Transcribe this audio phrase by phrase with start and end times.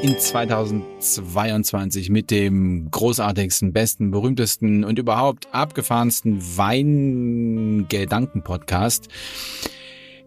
[0.00, 9.08] In 2022 mit dem großartigsten, besten, berühmtesten und überhaupt abgefahrensten Weingedanken-Podcast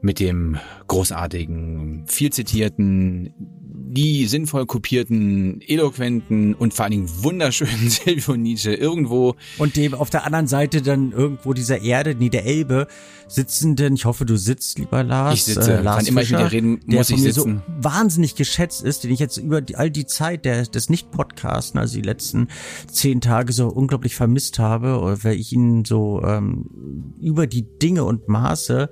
[0.01, 3.60] mit dem großartigen, viel zitierten,
[3.93, 9.35] die sinnvoll kopierten, eloquenten und vor allen Dingen wunderschönen Silvio Nietzsche irgendwo.
[9.57, 12.87] Und dem auf der anderen Seite dann irgendwo dieser Erde, nee, der Elbe,
[13.27, 15.33] sitzenden, ich hoffe, du sitzt, lieber Lars.
[15.33, 17.61] Ich sitze, äh, Lars wann immer ich mit dir reden, der muss ich mir sitzen.
[17.67, 21.79] so wahnsinnig geschätzt ist, den ich jetzt über die, all die Zeit der, des Nicht-Podcasten,
[21.79, 22.47] also die letzten
[22.89, 28.27] zehn Tage so unglaublich vermisst habe, weil ich ihn so ähm, über die Dinge und
[28.27, 28.89] Maße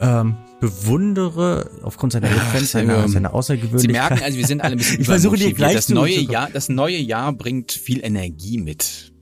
[0.00, 3.12] ähm, bewundere aufgrund seiner Eloquenz, seiner, Silvio.
[3.12, 4.10] seiner Sie Außergewöhnlichkeit.
[4.10, 6.68] merken, also wir sind alle ein bisschen Ich versuche dir gleich das neue Jahr, das
[6.68, 9.12] neue Jahr bringt viel Energie mit.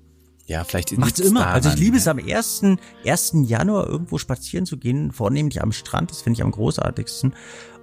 [0.46, 1.40] Ja, vielleicht Macht's immer.
[1.40, 2.12] daran, also ich liebe es ja.
[2.12, 2.62] am 1.
[3.04, 3.32] 1.
[3.46, 7.34] Januar irgendwo spazieren zu gehen, vornehmlich am Strand, das finde ich am großartigsten.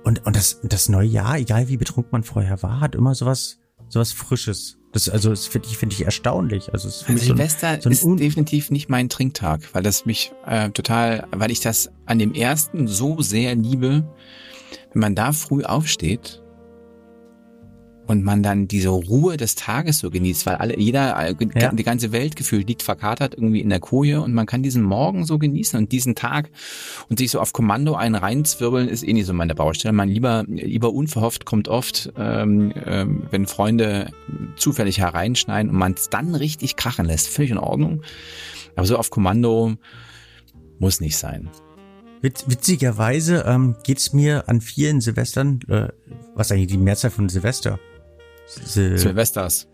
[0.03, 3.59] Und, und das, das neue Jahr, egal wie betrunken man vorher war, hat immer sowas,
[3.89, 4.77] sowas Frisches.
[4.93, 6.71] Das, also, das finde ich, finde ich erstaunlich.
[6.71, 9.61] Also, es ist für mich so ein, Silvester so ein ist definitiv nicht mein Trinktag,
[9.73, 14.07] weil das mich äh, total, weil ich das an dem ersten so sehr liebe,
[14.93, 16.42] wenn man da früh aufsteht
[18.05, 21.71] und man dann diese Ruhe des Tages so genießt, weil alle, jeder, äh, Ja.
[21.71, 25.25] die ganze Welt gefühlt liegt verkatert irgendwie in der Koje und man kann diesen Morgen
[25.25, 26.49] so genießen und diesen Tag
[27.09, 29.93] und sich so auf Kommando einen reinzwirbeln ist eh nicht so meine Baustelle.
[29.93, 34.11] Man lieber, lieber unverhofft kommt oft, ähm, ähm, wenn Freunde
[34.57, 37.29] zufällig hereinschneiden und man es dann richtig krachen lässt.
[37.29, 38.01] Völlig in Ordnung.
[38.75, 39.75] Aber so auf Kommando
[40.79, 41.49] muss nicht sein.
[42.21, 45.87] Witz, witzigerweise ähm, geht's mir an vielen Silvestern, äh,
[46.35, 47.79] was eigentlich die Mehrzahl von Silvester?
[48.47, 49.67] Sil Silvesters.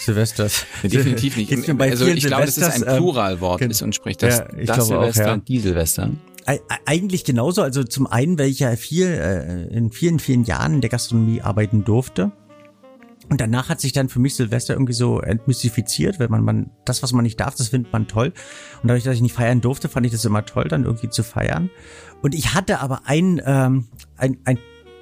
[0.00, 0.64] Silvesters.
[0.82, 1.50] Definitiv nicht.
[1.50, 4.48] Geht's Also ich glaube, dass es ein ähm, Pluralwort gen- ist und spricht das, Ja,
[4.56, 5.32] ich das glaube auch, Silvester ja.
[5.34, 6.10] und die Silvester.
[6.44, 7.62] Ei- ei- Eigentlich genauso.
[7.62, 11.42] Also zum einen, weil ich ja viel äh, in vielen, vielen Jahren in der Gastronomie
[11.42, 12.30] arbeiten durfte.
[13.28, 17.02] Und danach hat sich dann für mich Silvester irgendwie so entmystifiziert, weil man, man das,
[17.02, 18.32] was man nicht darf, das findet man toll.
[18.82, 21.24] Und dadurch, dass ich nicht feiern durfte, fand ich das immer toll, dann irgendwie zu
[21.24, 21.68] feiern.
[22.22, 24.58] Und ich hatte aber ein, ähm, ein, ein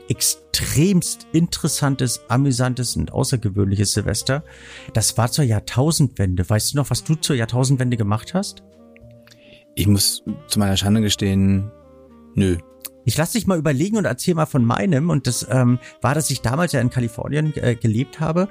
[0.08, 4.44] extremst interessantes, amüsantes und außergewöhnliches Silvester.
[4.92, 6.48] Das war zur Jahrtausendwende.
[6.48, 8.62] Weißt du noch, was du zur Jahrtausendwende gemacht hast?
[9.74, 11.70] Ich muss zu meiner Schande gestehen,
[12.34, 12.58] nö.
[13.06, 15.10] Ich lass dich mal überlegen und erzähl mal von meinem.
[15.10, 18.48] Und das ähm, war, dass ich damals ja in Kalifornien äh, gelebt habe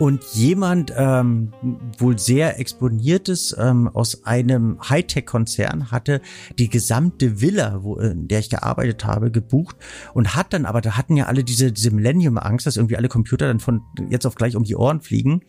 [0.00, 1.52] und jemand ähm,
[1.98, 6.22] wohl sehr exponiertes ähm, aus einem Hightech-Konzern hatte
[6.58, 9.76] die gesamte Villa, wo, in der ich gearbeitet habe, gebucht
[10.14, 13.46] und hat dann, aber da hatten ja alle diese, diese Millennium-Angst, dass irgendwie alle Computer
[13.46, 15.42] dann von jetzt auf gleich um die Ohren fliegen,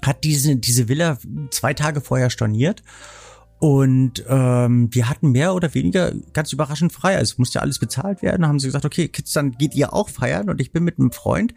[0.00, 1.18] hat diese, diese Villa
[1.50, 2.84] zwei Tage vorher storniert
[3.62, 7.16] und ähm, wir hatten mehr oder weniger ganz überraschend frei.
[7.16, 8.42] Also es musste alles bezahlt werden.
[8.42, 10.50] Da haben sie gesagt, okay, Kids, dann geht ihr auch feiern.
[10.50, 11.54] Und ich bin mit einem Freund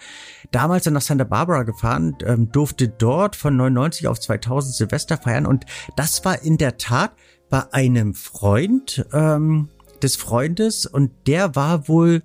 [0.52, 5.48] damals dann nach Santa Barbara gefahren, ähm, durfte dort von 99 auf 2000 Silvester feiern.
[5.48, 7.14] Und das war in der Tat
[7.50, 9.70] bei einem Freund ähm,
[10.04, 10.86] des Freundes.
[10.86, 12.22] Und der war wohl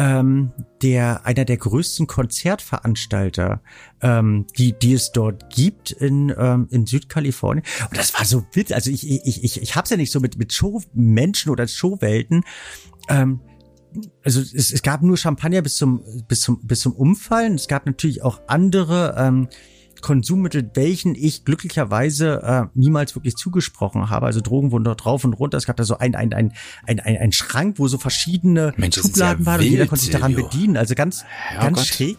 [0.00, 3.60] ähm, der einer der größten Konzertveranstalter,
[4.00, 7.66] ähm, die die es dort gibt in ähm, in Südkalifornien.
[7.86, 8.74] Und das war so witzig.
[8.74, 12.44] Also ich ich ich ich hab's ja nicht so mit mit Showmenschen oder Showwelten.
[13.10, 13.40] Ähm,
[14.24, 17.56] also es, es gab nur Champagner bis zum bis zum bis zum Umfallen.
[17.56, 19.48] Es gab natürlich auch andere ähm,
[20.02, 24.26] Konsummittel, welchen ich glücklicherweise äh, niemals wirklich zugesprochen habe.
[24.26, 25.58] Also Drogen wurden dort drauf und runter.
[25.58, 26.52] Es gab da so ein ein ein
[26.86, 30.32] ein ein, ein Schrank, wo so verschiedene Mensch, Schubladen waren und jeder konnte sich daran
[30.32, 30.48] Silvio.
[30.48, 30.76] bedienen.
[30.76, 31.76] Also ganz Herrgott.
[31.76, 32.18] ganz schräg.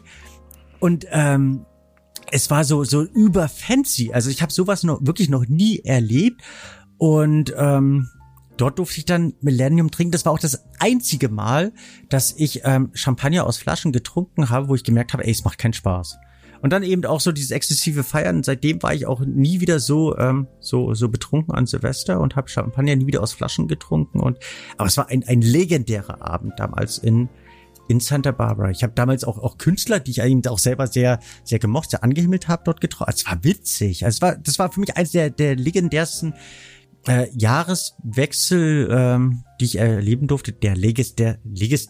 [0.80, 1.66] Und ähm,
[2.32, 4.12] es war so so über fancy.
[4.14, 6.42] Also ich habe sowas noch wirklich noch nie erlebt
[6.98, 8.10] und ähm,
[8.58, 10.12] dort durfte ich dann Millennium trinken.
[10.12, 11.74] Das war auch das einzige Mal,
[12.10, 15.58] dass ich ähm, Champagner aus Flaschen getrunken habe, wo ich gemerkt habe, ey, es macht
[15.58, 16.18] keinen Spaß.
[16.62, 18.44] Und dann eben auch so dieses exzessive Feiern.
[18.44, 22.50] Seitdem war ich auch nie wieder so ähm, so so betrunken an Silvester und habe
[22.50, 24.20] Champagner nie wieder aus Flaschen getrunken.
[24.20, 24.38] Und
[24.78, 27.30] aber es war ein ein legendärer Abend damals in
[27.88, 28.70] in Santa Barbara.
[28.70, 32.04] Ich habe damals auch auch Künstler, die ich eben auch selber sehr sehr gemocht, sehr
[32.04, 33.12] angehimmelt habe, dort getroffen.
[33.14, 34.06] Es war witzig.
[34.06, 36.36] Also es war das war für mich eines der der legendärsten
[37.08, 41.90] äh, Jahreswechsel, ähm, die ich erleben durfte, der legis, der legis,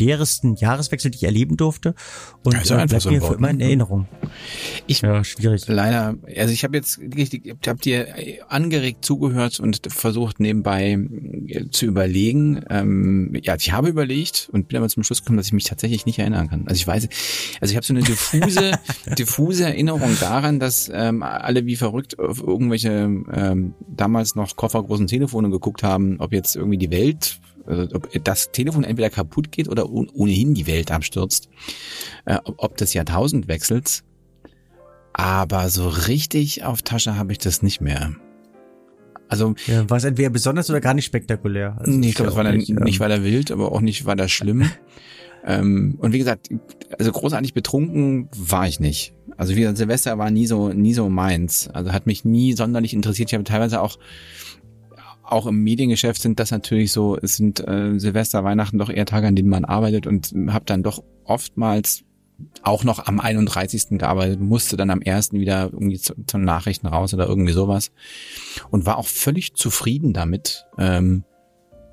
[0.00, 1.94] legendärsten Jahreswechsel, die ich erleben durfte.
[2.42, 3.64] Und Also äh, bleibt so mir für immer in ne?
[3.64, 4.08] Erinnerung.
[4.86, 5.66] Ich Ja, schwierig.
[5.68, 8.06] leider, also ich habe jetzt richtig, ich habe dir
[8.48, 10.98] angeregt zugehört und versucht nebenbei
[11.46, 12.64] äh, zu überlegen.
[12.70, 16.06] Ähm, ja, ich habe überlegt und bin aber zum Schluss gekommen, dass ich mich tatsächlich
[16.06, 16.66] nicht erinnern kann.
[16.66, 17.08] Also ich weiß,
[17.60, 18.72] also ich habe so eine diffuse,
[19.18, 25.50] diffuse Erinnerung daran, dass ähm, alle wie verrückt auf irgendwelche ähm, damals noch koffergroßen Telefone
[25.50, 27.40] geguckt haben, ob jetzt irgendwie die Welt
[27.70, 31.48] ob das Telefon entweder kaputt geht oder ohnehin die Welt abstürzt,
[32.24, 34.04] äh, ob des Jahrtausendwechsels.
[35.12, 38.14] Aber so richtig auf Tasche habe ich das nicht mehr.
[39.30, 41.76] Also ja, war es entweder besonders oder gar nicht spektakulär.
[41.78, 44.04] Also nee, ich glaube, es war dann nicht, ähm, nicht weiter wild, aber auch nicht
[44.04, 44.68] weiter schlimm.
[45.46, 46.48] ähm, und wie gesagt,
[46.98, 49.14] also großartig betrunken war ich nicht.
[49.36, 51.68] Also wie gesagt, Silvester war nie so nie so meins.
[51.68, 53.30] Also hat mich nie sonderlich interessiert.
[53.30, 53.98] Ich habe teilweise auch
[55.32, 59.26] auch im Mediengeschäft sind das natürlich so, es sind äh, Silvester, Weihnachten doch eher Tage,
[59.26, 62.04] an denen man arbeitet und habe dann doch oftmals
[62.62, 63.98] auch noch am 31.
[63.98, 65.32] gearbeitet, musste dann am 1.
[65.32, 67.92] wieder irgendwie zu, zu Nachrichten raus oder irgendwie sowas
[68.70, 71.24] und war auch völlig zufrieden damit, ähm,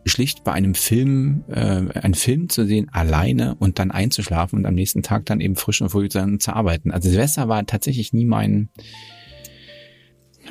[0.06, 4.76] schlicht bei einem Film, äh, einen Film zu sehen, alleine und dann einzuschlafen und am
[4.76, 6.92] nächsten Tag dann eben frisch und früh zu, zu arbeiten.
[6.92, 8.70] Also Silvester war tatsächlich nie mein,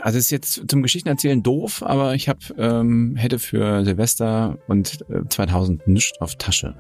[0.07, 5.29] also ist jetzt zum Geschichtenerzählen doof, aber ich habe ähm, hätte für Silvester und äh,
[5.29, 6.77] 2000 nichts auf Tasche.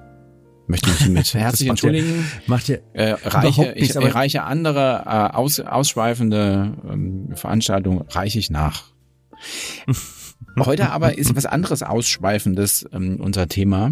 [0.68, 2.24] Möchte mich mit herzlich entschuldigen.
[2.46, 8.48] macht ihr äh, reiche, ich, ich reiche andere äh, aus, ausschweifende ähm, Veranstaltungen reiche ich
[8.48, 8.84] nach.
[10.64, 13.90] Heute aber ist was anderes Ausschweifendes ähm, unser Thema.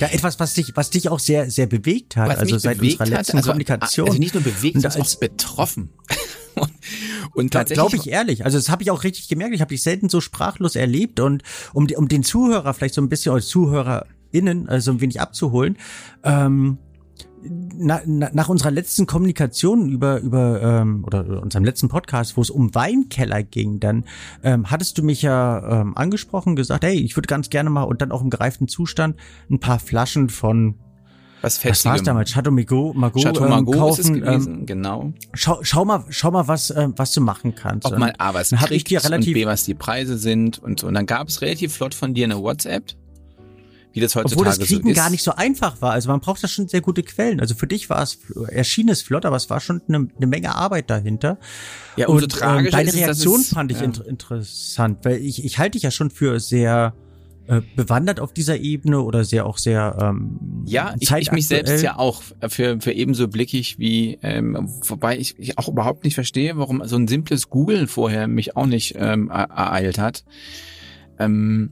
[0.00, 3.04] Ja, etwas, was dich, was dich auch sehr, sehr bewegt hat, was also seit unserer
[3.04, 4.08] letzten also, Kommunikation.
[4.08, 5.90] Also nicht nur bewegt, sondern auch betroffen.
[7.34, 7.88] und tatsächlich.
[7.88, 8.44] Glaube ich ehrlich.
[8.44, 9.54] Also das habe ich auch richtig gemerkt.
[9.54, 11.42] Ich habe dich selten so sprachlos erlebt und
[11.72, 15.76] um, um den Zuhörer vielleicht so ein bisschen als ZuhörerInnen also ein wenig abzuholen.
[16.22, 16.78] Ähm,
[17.42, 22.50] na, na, nach unserer letzten Kommunikation über über ähm, oder unserem letzten Podcast, wo es
[22.50, 24.04] um Weinkeller ging, dann
[24.42, 28.02] ähm, hattest du mich ja ähm, angesprochen, gesagt, hey, ich würde ganz gerne mal und
[28.02, 29.16] dann auch im gereiften Zustand
[29.50, 30.74] ein paar Flaschen von
[31.42, 32.30] was Was war's damals?
[32.30, 35.12] Chateau Margaux, Margaux, Chateau ähm, Margaux kaufen, ist es gewesen, ähm, genau.
[35.34, 37.86] Schau, schau mal, schau mal, was ähm, was du machen kannst.
[37.86, 40.58] Ob mal A, was dann hab ich dir relativ, und B, was die Preise sind
[40.58, 40.86] und so.
[40.86, 42.94] Und dann gab es relativ flott von dir eine WhatsApp,
[43.92, 44.96] wie das heutzutage obwohl das Kriegen so ist.
[44.96, 45.92] gar nicht so einfach war.
[45.92, 47.40] Also man braucht da schon sehr gute Quellen.
[47.40, 48.18] Also für dich war es,
[48.48, 51.38] erschien es flott, aber es war schon eine, eine Menge Arbeit dahinter.
[51.96, 53.84] Ja, umso und ähm, deine es, Reaktion es- fand ich ja.
[53.84, 56.94] inter interessant, weil ich, ich halte dich ja schon für sehr
[57.48, 61.82] äh, bewandert auf dieser Ebene oder sehr auch sehr ähm, Ja, ich, ich mich selbst
[61.82, 66.58] ja auch für, für ebenso blickig wie, ähm, wobei ich, ich auch überhaupt nicht verstehe,
[66.58, 70.24] warum so ein simples Google vorher mich auch nicht ähm, er- ereilt hat.
[71.18, 71.70] Ähm,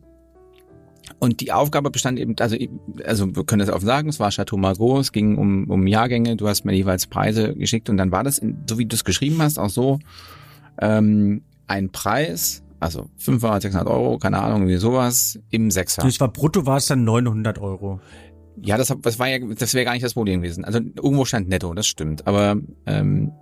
[1.19, 2.56] und die Aufgabe bestand eben, also,
[3.05, 6.37] also wir können das offen sagen, es war Chateau Margaux, es ging um, um Jahrgänge,
[6.37, 9.05] du hast mir jeweils Preise geschickt und dann war das, in, so wie du es
[9.05, 9.99] geschrieben hast, auch so
[10.81, 16.02] ähm, ein Preis, also 500, 600 Euro, keine Ahnung, wie sowas, im Sechser.
[16.02, 18.00] Das war brutto war es dann 900 Euro.
[18.62, 20.64] Ja, das, das war ja, das wäre gar nicht das Problem gewesen.
[20.64, 22.26] Also irgendwo stand netto, das stimmt.
[22.26, 22.56] Aber
[22.87, 23.32] ähm,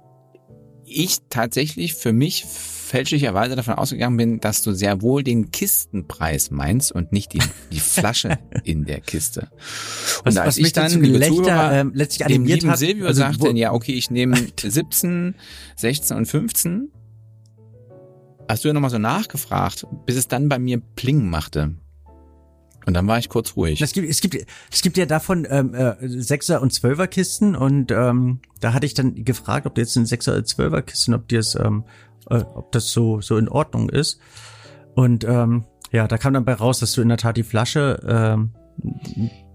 [0.85, 6.93] ich tatsächlich für mich fälschlicherweise davon ausgegangen bin, dass du sehr wohl den Kistenpreis meinst
[6.93, 7.41] und nicht die,
[7.73, 9.49] die Flasche in der Kiste.
[10.21, 12.79] Und Was, als was ich dann, Gelächter ähm, letztlich dem animiert lieben hat.
[12.79, 15.35] Silvio also, sagte, ja, okay, ich nehme 17,
[15.77, 16.91] 16 und 15.
[18.49, 21.75] Hast du ja nochmal so nachgefragt, bis es dann bei mir Pling machte.
[22.87, 23.81] Und dann war ich kurz ruhig.
[23.81, 24.37] Es gibt, es gibt,
[24.71, 29.25] es gibt ja davon ähm, äh, Sechser- und Zwölfer-Kisten und ähm, da hatte ich dann
[29.25, 31.85] gefragt, ob du jetzt eine Sechser- oder Zwölfer-Kisten, ob dir das, ähm,
[32.29, 34.21] äh, ob das so so in Ordnung ist.
[34.95, 38.01] Und ähm, ja, da kam dann bei raus, dass du in der Tat die Flasche
[38.07, 38.51] ähm,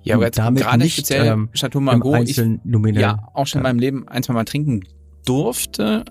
[0.02, 2.38] Ja, aber jetzt damit gerade nicht speziell ähm, Chateau Margaux, ich
[3.02, 4.82] ja auch schon in meinem Leben ein, zwei Mal trinken
[5.26, 6.06] durfte.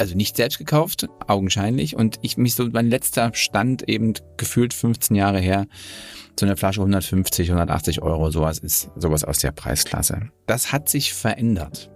[0.00, 1.94] Also nicht selbst gekauft, augenscheinlich.
[1.94, 5.66] Und ich mich so, mein letzter Stand eben gefühlt 15 Jahre her,
[6.38, 10.30] so eine Flasche 150, 180 Euro, sowas ist sowas aus der Preisklasse.
[10.46, 11.90] Das hat sich verändert.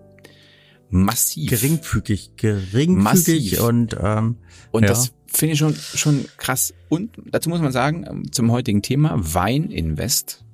[0.91, 1.49] Massiv.
[1.49, 3.63] geringfügig, geringfügig Massiv.
[3.63, 4.37] und ähm,
[4.71, 4.91] Und Ja.
[4.91, 6.75] das finde ich schon, schon krass.
[6.91, 10.45] Und dazu muss man sagen, ähm, zum heutigen Thema Weininvest,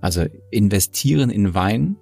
[0.00, 1.96] also investieren in Wein,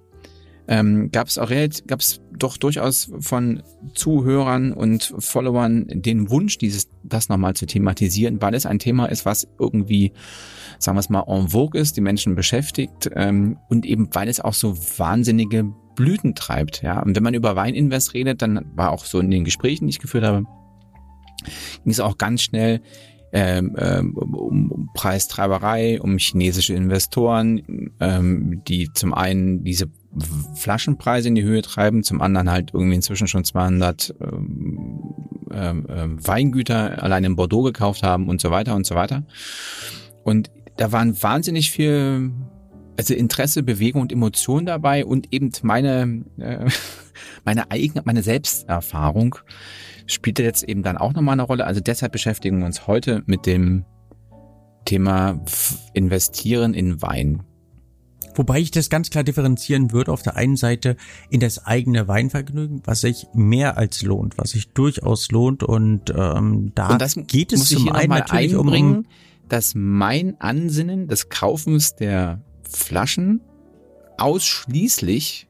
[0.67, 1.49] ähm, gab es auch
[1.87, 8.41] gab es doch durchaus von Zuhörern und Followern den Wunsch, dieses, das nochmal zu thematisieren,
[8.41, 10.11] weil es ein Thema ist, was irgendwie,
[10.77, 14.39] sagen wir es mal, en vogue ist, die Menschen beschäftigt ähm, und eben weil es
[14.39, 16.83] auch so wahnsinnige Blüten treibt.
[16.83, 19.91] Ja, und wenn man über Weininvest redet, dann war auch so in den Gesprächen, die
[19.91, 20.43] ich geführt habe,
[21.83, 22.81] ging es auch ganz schnell
[23.33, 29.87] ähm, ähm, um, um Preistreiberei, um chinesische Investoren, ähm, die zum einen diese
[30.55, 34.99] Flaschenpreise in die Höhe treiben, zum anderen halt irgendwie inzwischen schon 200 ähm,
[35.51, 39.23] ähm, ähm, Weingüter allein in Bordeaux gekauft haben und so weiter und so weiter.
[40.23, 42.31] Und da waren wahnsinnig viel
[42.97, 46.67] also Interesse, Bewegung und Emotion dabei und eben meine äh,
[47.45, 49.35] meine eigene meine Selbsterfahrung
[50.07, 51.65] spielte jetzt eben dann auch nochmal eine Rolle.
[51.65, 53.85] Also deshalb beschäftigen wir uns heute mit dem
[54.85, 55.39] Thema
[55.93, 57.43] investieren in Wein.
[58.37, 60.11] Wobei ich das ganz klar differenzieren würde.
[60.11, 60.95] Auf der einen Seite
[61.29, 65.63] in das eigene Weinvergnügen, was sich mehr als lohnt, was sich durchaus lohnt.
[65.63, 69.05] Und ähm, da und das geht es zum einen natürlich um,
[69.49, 73.41] dass mein Ansinnen des Kaufens der Flaschen
[74.17, 75.47] ausschließlich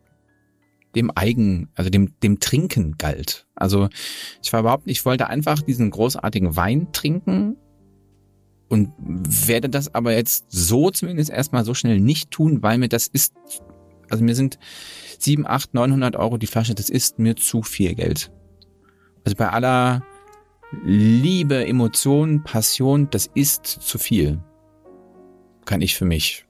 [0.95, 3.45] dem Eigen, also dem, dem Trinken galt.
[3.55, 3.89] Also
[4.41, 7.57] ich war überhaupt, ich wollte einfach diesen großartigen Wein trinken
[8.69, 13.07] und werde das aber jetzt so zumindest erstmal so schnell nicht tun, weil mir das
[13.07, 13.33] ist,
[14.09, 14.59] also mir sind
[15.19, 18.31] sieben, acht, neunhundert Euro die Flasche, das ist mir zu viel Geld.
[19.25, 20.03] Also bei aller
[20.83, 24.39] Liebe, Emotion, Passion, das ist zu viel.
[25.65, 26.47] Kann ich für mich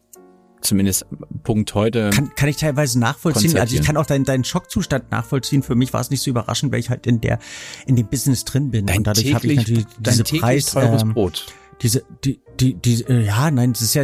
[0.61, 1.05] zumindest
[1.43, 2.09] Punkt heute.
[2.09, 3.57] Kann, kann ich teilweise nachvollziehen.
[3.57, 5.63] Also ich kann auch deinen, deinen Schockzustand nachvollziehen.
[5.63, 7.39] Für mich war es nicht so überraschend, weil ich halt in der
[7.85, 8.85] in dem Business drin bin.
[8.85, 11.45] Dein und dadurch habe ich natürlich diese Preis, teures ähm, Brot.
[11.81, 14.03] Diese, die, die, die, äh, ja, nein, das ist ja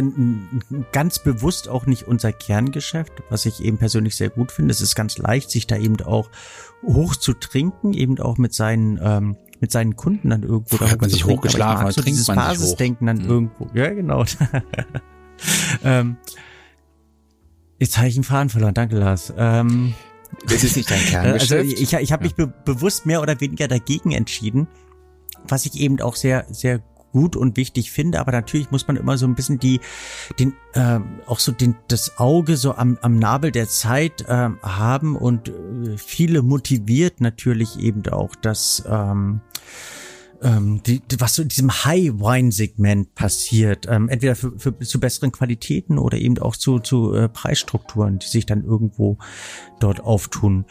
[0.92, 4.70] ganz bewusst auch nicht unser Kerngeschäft, was ich eben persönlich sehr gut finde.
[4.70, 6.30] Es ist ganz leicht, sich da eben auch
[6.84, 11.00] hoch zu trinken, eben auch mit seinen ähm, mit seinen Kunden dann irgendwo da hat
[11.00, 13.30] man sich hochgeschlafen, so dieses Basisdenken dann mhm.
[13.30, 13.70] irgendwo.
[13.72, 14.24] Ja, genau.
[15.84, 16.16] ähm,
[17.78, 18.74] jetzt habe ich einen Faden verloren.
[18.74, 19.32] Danke, Lars.
[19.36, 19.94] Ähm,
[20.46, 21.52] das ist nicht dein Kerngeschäft.
[21.52, 24.68] Also ich, ich habe mich be bewusst mehr oder weniger dagegen entschieden,
[25.48, 26.82] was ich eben auch sehr, sehr
[27.14, 29.80] gut und wichtig finde, aber natürlich muss man immer so ein bisschen die,
[30.40, 35.14] den, äh, auch so den, das Auge so am, am Nabel der Zeit äh, haben
[35.14, 39.42] und äh, viele motiviert natürlich eben auch das, ähm,
[40.42, 45.98] ähm, die, was so in diesem High-Wine-Segment passiert, ähm, entweder für, für, zu besseren Qualitäten
[45.98, 49.18] oder eben auch zu, zu äh, Preisstrukturen, die sich dann irgendwo
[49.78, 50.64] dort auftun.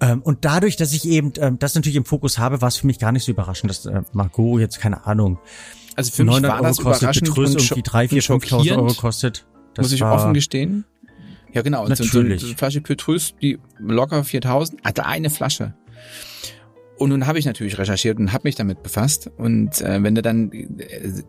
[0.00, 2.86] Ähm, und dadurch, dass ich eben ähm, das natürlich im Fokus habe, war es für
[2.86, 5.38] mich gar nicht so überraschend, dass äh, Margot jetzt keine Ahnung.
[5.96, 8.94] Also für mich war das Euro kostet, überraschend Betrüß und die 3, 4, 5.000 Euro
[8.94, 9.46] kostet.
[9.74, 10.84] Das muss ich offen gestehen.
[11.52, 11.86] Ja, genau.
[11.86, 12.40] Natürlich.
[12.40, 15.74] So, eine Flasche Petrus, die locker 4000, hatte eine Flasche.
[17.00, 19.30] Und nun habe ich natürlich recherchiert und habe mich damit befasst.
[19.38, 21.22] Und äh, wenn du dann, äh,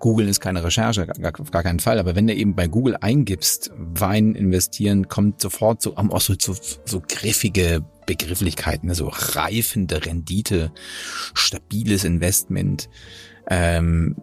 [0.00, 2.96] Google ist keine Recherche, gar, auf gar keinen Fall, aber wenn du eben bei Google
[3.00, 8.96] eingibst, Wein investieren, kommt sofort so, auch so, so, so griffige Begrifflichkeiten, ne?
[8.96, 10.72] so reifende Rendite,
[11.32, 12.88] stabiles Investment.
[13.50, 14.16] Ähm,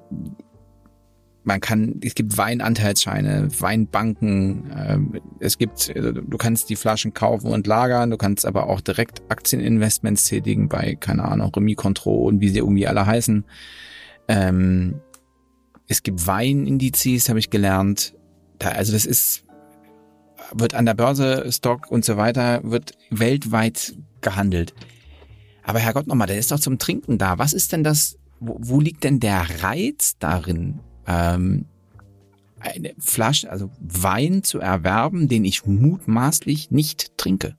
[1.46, 7.52] man kann, es gibt Weinanteilsscheine, Weinbanken, äh, es gibt, also du kannst die Flaschen kaufen
[7.52, 12.42] und lagern, du kannst aber auch direkt Aktieninvestments tätigen bei, keine Ahnung, Remy Control und
[12.42, 13.46] wie sie irgendwie alle heißen.
[14.28, 15.02] Ähm,
[15.88, 18.16] es gibt Weinindizes, habe ich gelernt.
[18.58, 19.44] Da, also das ist,
[20.52, 24.74] wird an der Börse, Stock und so weiter, wird weltweit gehandelt.
[25.64, 27.38] Aber Herrgott nochmal, der ist doch zum Trinken da.
[27.38, 31.66] Was ist denn das, wo, wo liegt denn der Reiz darin, ähm,
[32.60, 37.56] eine Flasche, also Wein zu erwerben, den ich mutmaßlich nicht trinke,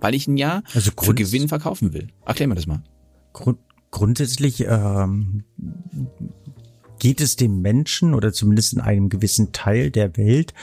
[0.00, 2.08] weil ich ihn ja also für Gewinn verkaufen will.
[2.26, 2.82] Erklär mir das mal.
[3.32, 3.58] Grund
[3.90, 5.44] grundsätzlich ähm,
[7.00, 10.54] geht es dem Menschen oder zumindest in einem gewissen Teil der Welt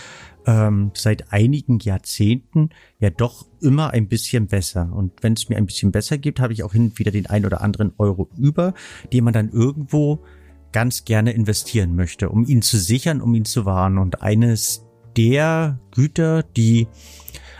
[0.47, 4.89] ähm, seit einigen Jahrzehnten ja doch immer ein bisschen besser.
[4.93, 7.27] Und wenn es mir ein bisschen besser gibt, habe ich auch hin und wieder den
[7.27, 8.73] ein oder anderen Euro über,
[9.11, 10.23] den man dann irgendwo
[10.71, 13.97] ganz gerne investieren möchte, um ihn zu sichern, um ihn zu wahren.
[13.97, 14.85] Und eines
[15.17, 16.87] der Güter, die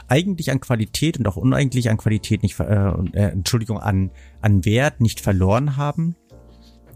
[0.08, 5.02] eigentlich an Qualität und auch uneigentlich an Qualität nicht, äh, äh, Entschuldigung, an, an Wert
[5.02, 6.16] nicht verloren haben,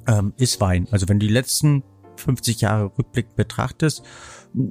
[0.08, 0.88] ähm, ist Wein.
[0.92, 1.84] Also wenn du die letzten
[2.16, 4.04] 50 Jahre Rückblick betrachtest,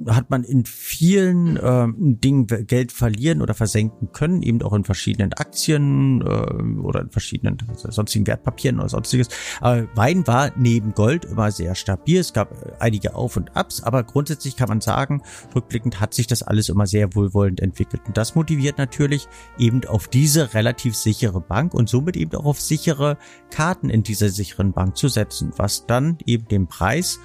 [0.07, 5.33] hat man in vielen äh, Dingen Geld verlieren oder versenken können, eben auch in verschiedenen
[5.33, 9.29] Aktien äh, oder in verschiedenen sonstigen Wertpapieren oder sonstiges.
[9.59, 12.19] Aber Wein war neben Gold immer sehr stabil.
[12.19, 15.21] Es gab äh, einige Auf und Abs, aber grundsätzlich kann man sagen,
[15.55, 18.03] rückblickend hat sich das alles immer sehr wohlwollend entwickelt.
[18.05, 22.61] Und das motiviert natürlich eben auf diese relativ sichere Bank und somit eben auch auf
[22.61, 23.17] sichere
[23.49, 27.19] Karten in dieser sicheren Bank zu setzen, was dann eben den Preis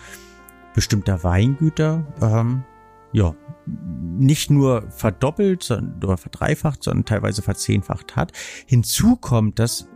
[0.76, 2.62] bestimmter Weingüter ähm,
[3.12, 3.34] ja
[3.66, 8.32] nicht nur verdoppelt sondern, oder verdreifacht, sondern teilweise verzehnfacht hat.
[8.66, 9.88] Hinzu kommt, dass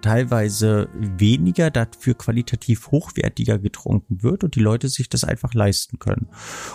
[0.00, 6.28] teilweise weniger dafür qualitativ hochwertiger getrunken wird und die Leute sich das einfach leisten können.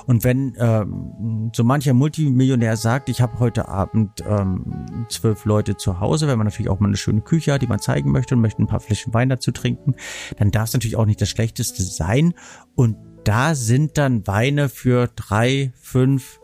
[0.05, 5.99] Und wenn ähm, so mancher Multimillionär sagt, ich habe heute Abend ähm, zwölf Leute zu
[5.99, 8.41] Hause, wenn man natürlich auch mal eine schöne Küche hat, die man zeigen möchte und
[8.41, 9.95] möchte ein paar Flaschen Wein dazu trinken,
[10.37, 12.33] dann darf es natürlich auch nicht das Schlechteste sein.
[12.75, 12.95] Und
[13.27, 16.39] da sind dann Weine für drei, fünf,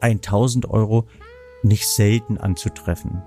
[0.00, 1.06] 1000 Euro
[1.62, 3.22] nicht selten anzutreffen.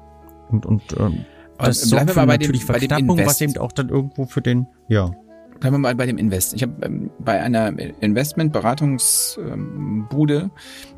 [0.49, 1.25] Und, und ähm,
[1.59, 5.11] das sorgt für natürlich dem, Verknappung, was eben auch dann irgendwo für den, ja.
[5.59, 6.53] Bleiben wir mal bei dem Invest.
[6.53, 10.51] Ich habe ähm, bei einer Investmentberatungsbude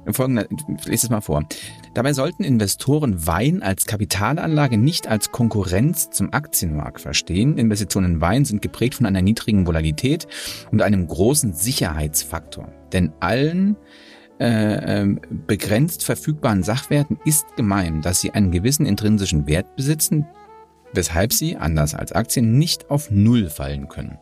[0.05, 1.43] ähm, folgender, ich lese es mal vor.
[1.93, 7.57] Dabei sollten Investoren Wein als Kapitalanlage nicht als Konkurrenz zum Aktienmarkt verstehen.
[7.57, 10.27] Investitionen in Wein sind geprägt von einer niedrigen Volatilität
[10.71, 12.67] und einem großen Sicherheitsfaktor.
[12.91, 13.77] Denn allen
[14.39, 20.25] äh, ähm, begrenzt verfügbaren Sachwerten ist gemein, dass sie einen gewissen intrinsischen Wert besitzen,
[20.93, 24.17] weshalb sie, anders als Aktien, nicht auf Null fallen können.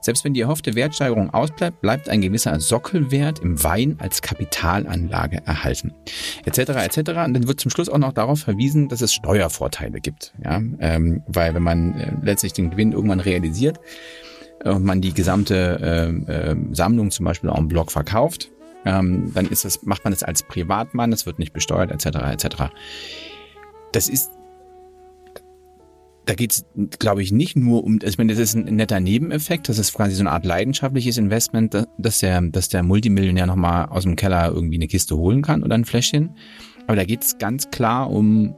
[0.00, 5.92] Selbst wenn die erhoffte Wertsteigerung ausbleibt, bleibt ein gewisser Sockelwert im Wein als Kapitalanlage erhalten.
[6.44, 6.58] Etc.
[6.58, 6.98] etc.
[6.98, 10.32] Und dann wird zum Schluss auch noch darauf verwiesen, dass es Steuervorteile gibt.
[10.42, 10.60] Ja?
[10.78, 13.78] Ähm, weil wenn man äh, letztlich den Gewinn irgendwann realisiert
[14.64, 18.50] und man die gesamte äh, äh, Sammlung zum Beispiel en bloc verkauft,
[18.84, 22.18] ähm, dann ist das, macht man das als Privatmann, es wird nicht besteuert, etc.
[22.32, 22.46] etc.
[23.92, 24.30] Das ist
[26.24, 26.64] da geht es,
[26.98, 30.14] glaube ich, nicht nur um, ich meine, das ist ein netter Nebeneffekt, das ist quasi
[30.14, 34.76] so eine Art leidenschaftliches Investment, dass der, dass der Multimillionär nochmal aus dem Keller irgendwie
[34.76, 36.36] eine Kiste holen kann oder ein Fläschchen.
[36.86, 38.54] Aber da geht es ganz klar um,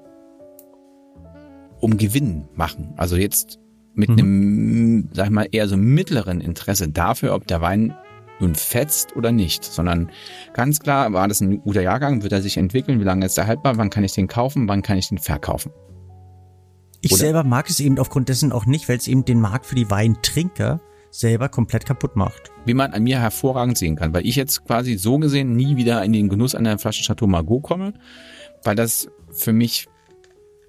[1.81, 2.93] um Gewinn machen.
[2.97, 3.59] Also jetzt
[3.95, 4.19] mit mhm.
[4.19, 7.95] einem, sag ich mal, eher so mittleren Interesse dafür, ob der Wein
[8.41, 10.11] nun fetzt oder nicht, sondern
[10.53, 13.47] ganz klar, war das ein guter Jahrgang, wird er sich entwickeln, wie lange ist er
[13.47, 15.73] haltbar, wann kann ich den kaufen, wann kann ich den verkaufen.
[17.05, 17.21] Ich oder?
[17.21, 19.91] selber mag es eben aufgrund dessen auch nicht, weil es eben den Markt für die
[19.91, 20.81] Weintrinker
[21.11, 22.51] selber komplett kaputt macht.
[22.65, 26.03] Wie man an mir hervorragend sehen kann, weil ich jetzt quasi so gesehen nie wieder
[26.03, 27.93] in den Genuss einer Flasche Chateau Margaux komme,
[28.65, 29.87] weil das für mich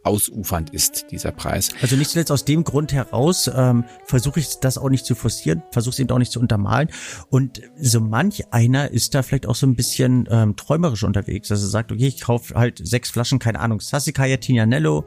[0.03, 1.69] ausufernd ist, dieser Preis.
[1.81, 5.63] Also nicht zuletzt aus dem Grund heraus ähm, versuche ich das auch nicht zu forcieren,
[5.71, 6.89] versuche es eben auch nicht zu untermalen.
[7.29, 11.61] Und so manch einer ist da vielleicht auch so ein bisschen ähm, träumerisch unterwegs, dass
[11.61, 15.05] er sagt, okay, ich kaufe halt sechs Flaschen, keine Ahnung, Sassicaia Tignanello,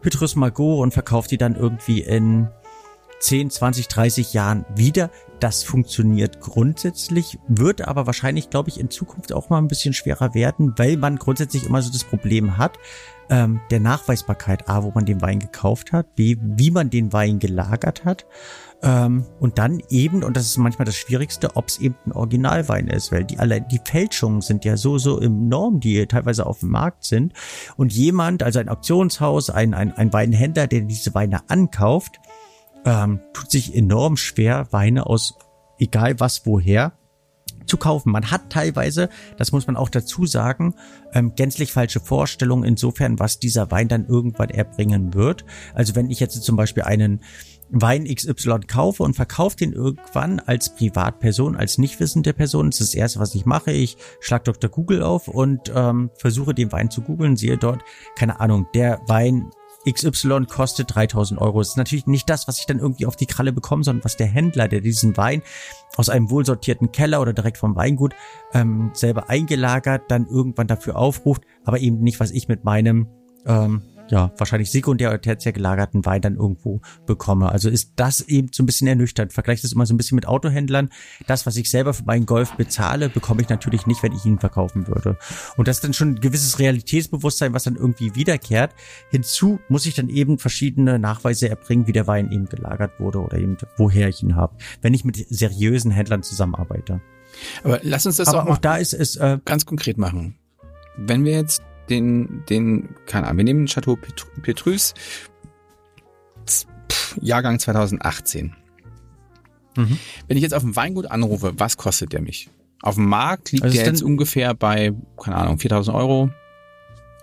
[0.00, 2.48] Petrus Margot und verkauft die dann irgendwie in
[3.20, 5.10] 10, 20, 30 Jahren wieder.
[5.40, 10.34] Das funktioniert grundsätzlich, wird aber wahrscheinlich, glaube ich, in Zukunft auch mal ein bisschen schwerer
[10.34, 12.78] werden, weil man grundsätzlich immer so das Problem hat,
[13.28, 17.38] ähm, der Nachweisbarkeit, A, wo man den Wein gekauft hat, B, wie man den Wein
[17.38, 18.26] gelagert hat.
[18.82, 22.88] Ähm, und dann eben, und das ist manchmal das Schwierigste, ob es eben ein Originalwein
[22.88, 26.70] ist, weil die alle, die Fälschungen sind ja so, so enorm, die teilweise auf dem
[26.70, 27.32] Markt sind.
[27.76, 32.20] Und jemand, also ein Auktionshaus, ein, ein, ein Weinhändler, der diese Weine ankauft,
[32.84, 35.34] ähm, tut sich enorm schwer, Weine aus
[35.78, 36.92] egal was woher
[37.66, 38.12] zu kaufen.
[38.12, 40.74] Man hat teilweise, das muss man auch dazu sagen,
[41.12, 45.44] ähm, gänzlich falsche Vorstellungen insofern, was dieser Wein dann irgendwann erbringen wird.
[45.74, 47.20] Also wenn ich jetzt zum Beispiel einen
[47.68, 52.94] Wein XY kaufe und verkaufe den irgendwann als Privatperson, als nicht wissende Person, das ist
[52.94, 53.72] das Erste, was ich mache.
[53.72, 54.70] Ich schlag Dr.
[54.70, 57.82] Google auf und ähm, versuche den Wein zu googeln, sehe dort,
[58.16, 59.50] keine Ahnung, der Wein
[59.90, 61.60] XY kostet 3000 Euro.
[61.60, 64.16] Das ist natürlich nicht das, was ich dann irgendwie auf die Kralle bekomme, sondern was
[64.16, 65.42] der Händler, der diesen Wein
[65.96, 68.14] aus einem wohlsortierten Keller oder direkt vom Weingut
[68.52, 73.08] ähm, selber eingelagert, dann irgendwann dafür aufruft, aber eben nicht, was ich mit meinem
[73.46, 77.50] ähm, ja, wahrscheinlich sekundär oder tertiär gelagerten Wein dann irgendwo bekomme.
[77.50, 79.32] Also ist das eben so ein bisschen ernüchternd.
[79.32, 80.90] Vergleicht das immer so ein bisschen mit Autohändlern.
[81.26, 84.38] Das, was ich selber für meinen Golf bezahle, bekomme ich natürlich nicht, wenn ich ihn
[84.38, 85.18] verkaufen würde.
[85.56, 88.74] Und das ist dann schon ein gewisses Realitätsbewusstsein, was dann irgendwie wiederkehrt.
[89.10, 93.38] Hinzu muss ich dann eben verschiedene Nachweise erbringen, wie der Wein eben gelagert wurde oder
[93.38, 97.00] eben woher ich ihn habe, wenn ich mit seriösen Händlern zusammenarbeite.
[97.64, 100.36] Aber lass uns das Aber auch, auch da ist es äh, ganz konkret machen.
[100.96, 103.96] Wenn wir jetzt den, den, keine Ahnung, wir nehmen Chateau
[104.42, 104.94] Petrus,
[107.20, 108.54] Jahrgang 2018.
[109.76, 109.98] Mhm.
[110.26, 112.50] Wenn ich jetzt auf dem Weingut anrufe, was kostet der mich?
[112.82, 116.30] Auf dem Markt liegt also der jetzt ungefähr bei, keine Ahnung, 4000 Euro.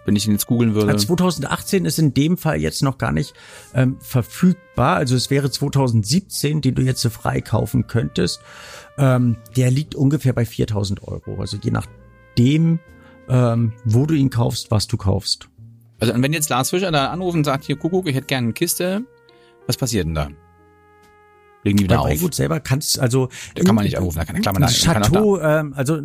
[0.05, 0.97] Wenn ich ihn jetzt googeln würde.
[0.97, 3.33] 2018 ist in dem Fall jetzt noch gar nicht
[3.73, 4.97] ähm, verfügbar.
[4.97, 8.41] Also es wäre 2017, den du jetzt so frei kaufen könntest.
[8.97, 11.39] Ähm, der liegt ungefähr bei 4000 Euro.
[11.39, 12.79] Also je nachdem,
[13.29, 15.49] ähm, wo du ihn kaufst, was du kaufst.
[15.99, 18.53] Also wenn jetzt Lars Fischer da anruft und sagt, hier Kuckuck, ich hätte gerne eine
[18.53, 19.03] Kiste,
[19.67, 20.29] was passiert denn da?
[21.63, 22.09] Legen die wieder Bei auf.
[22.09, 25.73] Weingut selber kannst also da kann man nicht anrufen, da kann, klar, man Chateau, ähm,
[25.75, 26.01] also äh,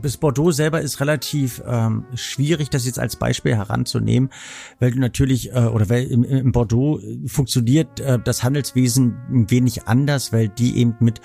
[0.00, 4.30] bis Bordeaux selber ist relativ ähm, schwierig, das jetzt als Beispiel heranzunehmen,
[4.78, 9.88] weil du natürlich äh, oder weil im, im Bordeaux funktioniert äh, das Handelswesen ein wenig
[9.88, 11.20] anders, weil die eben mit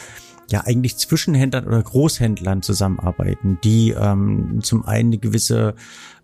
[0.50, 5.76] ja eigentlich Zwischenhändlern oder Großhändlern zusammenarbeiten, die ähm, zum einen eine gewisse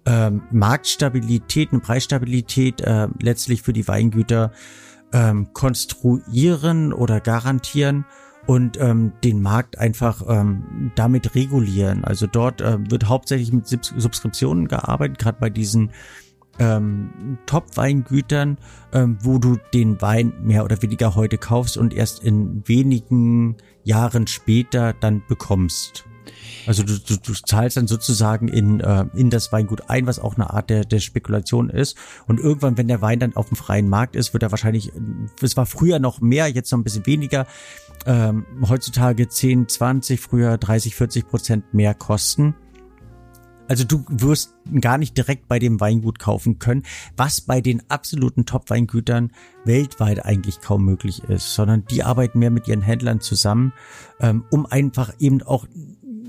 [0.05, 4.51] ähm, Marktstabilität, eine Preisstabilität äh, letztlich für die Weingüter
[5.11, 8.05] ähm, konstruieren oder garantieren
[8.45, 12.03] und ähm, den Markt einfach ähm, damit regulieren.
[12.03, 15.91] Also dort äh, wird hauptsächlich mit Subskriptionen gearbeitet, gerade bei diesen
[16.59, 18.57] ähm, Top-Weingütern,
[18.91, 24.27] ähm, wo du den Wein mehr oder weniger heute kaufst und erst in wenigen Jahren
[24.27, 26.05] später dann bekommst.
[26.65, 30.35] Also du, du, du zahlst dann sozusagen in, äh, in das Weingut ein, was auch
[30.35, 31.97] eine Art der, der Spekulation ist.
[32.27, 34.91] Und irgendwann, wenn der Wein dann auf dem freien Markt ist, wird er wahrscheinlich,
[35.41, 37.45] es war früher noch mehr, jetzt noch ein bisschen weniger,
[38.05, 42.55] ähm, heutzutage 10, 20, früher 30, 40 Prozent mehr kosten.
[43.67, 46.83] Also du wirst gar nicht direkt bei dem Weingut kaufen können,
[47.15, 49.31] was bei den absoluten Top-Weingütern
[49.63, 53.73] weltweit eigentlich kaum möglich ist, sondern die arbeiten mehr mit ihren Händlern zusammen,
[54.19, 55.65] ähm, um einfach eben auch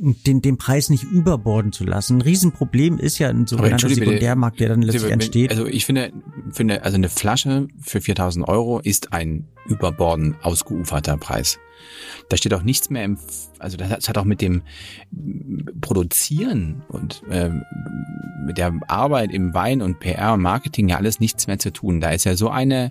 [0.01, 2.19] den, den Preis nicht überborden zu lassen.
[2.19, 5.51] Ein Riesenproblem ist ja ein sogenannter Sekundärmarkt, der dann letztlich entsteht.
[5.51, 6.13] Also ich finde,
[6.51, 11.59] finde, also eine Flasche für 4000 Euro ist ein überborden ausgeuferter Preis.
[12.29, 13.19] Da steht auch nichts mehr im,
[13.59, 14.63] also das hat auch mit dem
[15.81, 17.51] Produzieren und äh,
[18.47, 22.01] mit der Arbeit im Wein und PR und Marketing ja alles nichts mehr zu tun.
[22.01, 22.91] Da ist ja so eine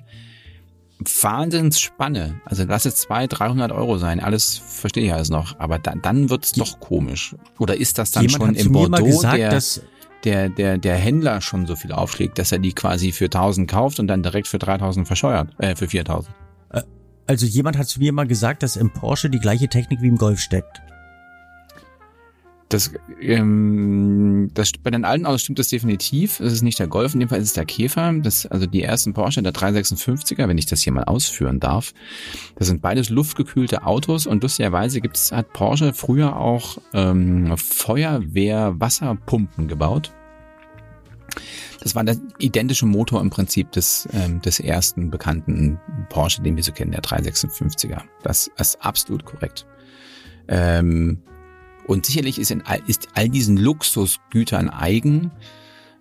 [1.06, 2.42] Wahnsinnsspanne.
[2.46, 4.20] Also lass es 200, 300 Euro sein.
[4.20, 5.60] Alles verstehe ich alles noch.
[5.60, 7.36] Aber dann, dann wird's doch komisch.
[7.60, 9.62] Oder ist das dann schon im Bordeaux gesagt, der,
[10.24, 14.00] der, der, der Händler schon so viel aufschlägt, dass er die quasi für 1000 kauft
[14.00, 16.34] und dann direkt für 3000 verscheuert, äh, für 4000?
[16.70, 16.82] Äh,
[17.28, 20.18] also jemand hat zu mir mal gesagt, dass im Porsche die gleiche Technik wie im
[20.18, 20.82] Golf steckt.
[22.74, 26.40] Das, ähm, das, bei den alten Autos stimmt das definitiv.
[26.40, 28.12] Es ist nicht der Golf, in dem Fall ist es der Käfer.
[28.14, 31.94] Das, also die ersten Porsche, der 356er, wenn ich das hier mal ausführen darf.
[32.56, 40.12] Das sind beides luftgekühlte Autos und lustigerweise gibt's, hat Porsche früher auch ähm, Feuerwehr-Wasserpumpen gebaut.
[41.82, 46.64] Das war der identische Motor im Prinzip des, ähm, des ersten bekannten Porsche, den wir
[46.64, 48.02] so kennen, der 356er.
[48.24, 49.68] Das ist absolut korrekt.
[50.48, 51.20] Ähm,
[51.88, 55.32] und sicherlich ist, in all, ist all diesen Luxusgütern eigen,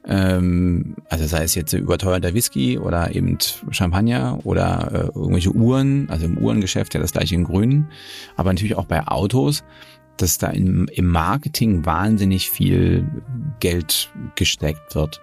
[0.05, 3.39] ähm, also sei es jetzt überteuerter Whisky oder eben
[3.71, 7.87] Champagner oder äh, irgendwelche Uhren, also im Uhrengeschäft ja das gleiche in Grün,
[8.37, 9.63] aber natürlich auch bei Autos,
[10.17, 13.07] dass da im, im Marketing wahnsinnig viel
[13.61, 15.21] Geld gesteckt wird.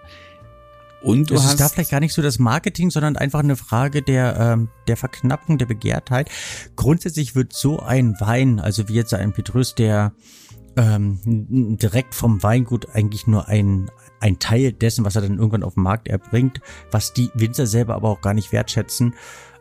[1.02, 3.56] Und du es hast ist da vielleicht gar nicht so das Marketing, sondern einfach eine
[3.56, 6.30] Frage der, ähm, der Verknappung, der Begehrtheit.
[6.76, 10.12] Grundsätzlich wird so ein Wein, also wie jetzt ein Petrus, der
[10.76, 15.74] ähm, direkt vom Weingut eigentlich nur ein, ein Teil dessen, was er dann irgendwann auf
[15.74, 19.14] dem Markt erbringt, was die Winzer selber aber auch gar nicht wertschätzen,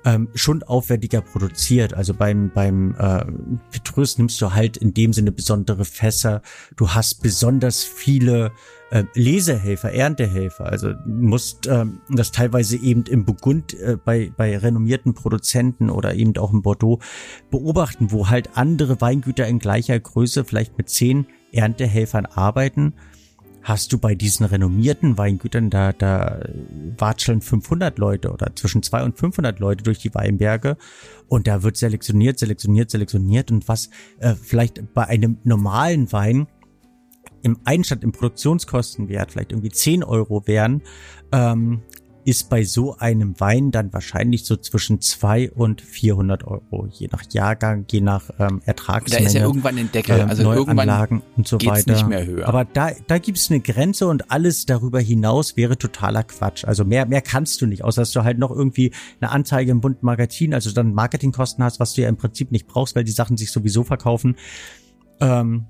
[0.05, 1.93] ähm, schon aufwendiger produziert.
[1.93, 3.25] Also beim, beim äh,
[3.71, 6.41] Petrus nimmst du halt in dem Sinne besondere Fässer.
[6.75, 8.51] Du hast besonders viele
[8.91, 10.65] äh, Lesehelfer, Erntehelfer.
[10.65, 16.35] Also musst ähm, das teilweise eben im Burgund äh, bei, bei renommierten Produzenten oder eben
[16.37, 16.99] auch in Bordeaux
[17.51, 22.93] beobachten, wo halt andere Weingüter in gleicher Größe vielleicht mit zehn Erntehelfern arbeiten
[23.69, 26.41] hast du bei diesen renommierten Weingütern, da, da
[26.97, 30.75] watscheln 500 Leute oder zwischen 200 und 500 Leute durch die Weinberge
[31.27, 36.47] und da wird selektioniert, selektioniert, selektioniert und was äh, vielleicht bei einem normalen Wein
[37.43, 40.81] im Einstand im Produktionskostenwert vielleicht irgendwie 10 Euro wären,
[41.31, 41.83] ähm,
[42.25, 47.23] ist bei so einem Wein dann wahrscheinlich so zwischen 2 und 400 Euro, je nach
[47.31, 49.23] Jahrgang, je nach ähm, Ertragsmenge.
[49.23, 51.91] Da ist ja irgendwann ein Deckel, ähm, also Neuanlagen und so weiter.
[51.91, 52.47] nicht mehr höher.
[52.47, 56.65] Aber da, da gibt's eine Grenze und alles darüber hinaus wäre totaler Quatsch.
[56.65, 59.81] Also mehr, mehr kannst du nicht, außer dass du halt noch irgendwie eine Anzeige im
[59.81, 63.11] bunten Magazin, also dann Marketingkosten hast, was du ja im Prinzip nicht brauchst, weil die
[63.11, 64.35] Sachen sich sowieso verkaufen.
[65.21, 65.65] Ähm,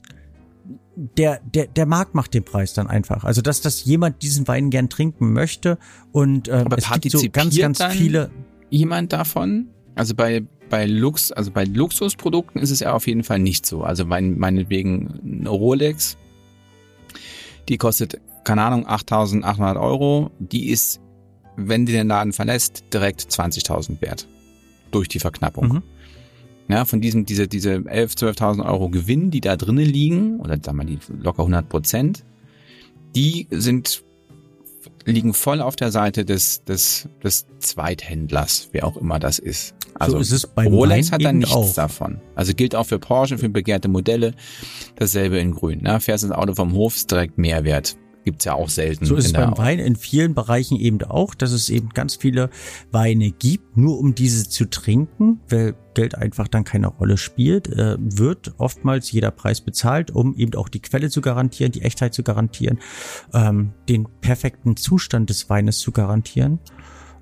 [1.18, 3.24] der, der, der Markt macht den Preis dann einfach.
[3.24, 5.78] Also, dass das jemand diesen Wein gern trinken möchte
[6.12, 8.30] und äh, Aber es gibt so ganz, ganz viele.
[8.70, 9.68] Jemand davon?
[9.96, 13.84] Also bei, bei Lux, also bei Luxusprodukten ist es ja auf jeden Fall nicht so.
[13.84, 16.18] Also mein, meinetwegen eine Rolex,
[17.70, 20.32] die kostet, keine Ahnung, 8.800 Euro.
[20.40, 21.00] Die ist,
[21.56, 24.28] wenn die den Laden verlässt, direkt 20.000 wert.
[24.92, 25.68] Durch die Verknappung.
[25.68, 25.84] Mhm.
[26.70, 30.78] Ja, von diesem, diese, diese 11.000, 12.000 Euro Gewinn, die da drinnen liegen, oder sagen
[30.78, 32.24] wir die locker 100 Prozent,
[33.16, 34.04] die sind,
[35.04, 39.74] liegen voll auf der Seite des, des, des Zweithändlers, wer auch immer das ist.
[39.96, 41.74] Also so ist es bei Rolex hat da nichts auch.
[41.74, 42.22] davon.
[42.36, 44.36] Also gilt auch für Porsche, für begehrte Modelle.
[44.96, 45.82] Dasselbe in grün.
[45.82, 46.00] Ne?
[46.00, 47.98] Fährst ins Auto vom Hof, ist direkt Mehrwert
[48.30, 49.06] gibt's ja auch selten.
[49.06, 52.52] So ist es beim Wein in vielen Bereichen eben auch, dass es eben ganz viele
[52.92, 57.98] Weine gibt, nur um diese zu trinken, weil Geld einfach dann keine Rolle spielt, äh,
[57.98, 62.22] wird oftmals jeder Preis bezahlt, um eben auch die Quelle zu garantieren, die Echtheit zu
[62.22, 62.78] garantieren,
[63.34, 66.60] ähm, den perfekten Zustand des Weines zu garantieren.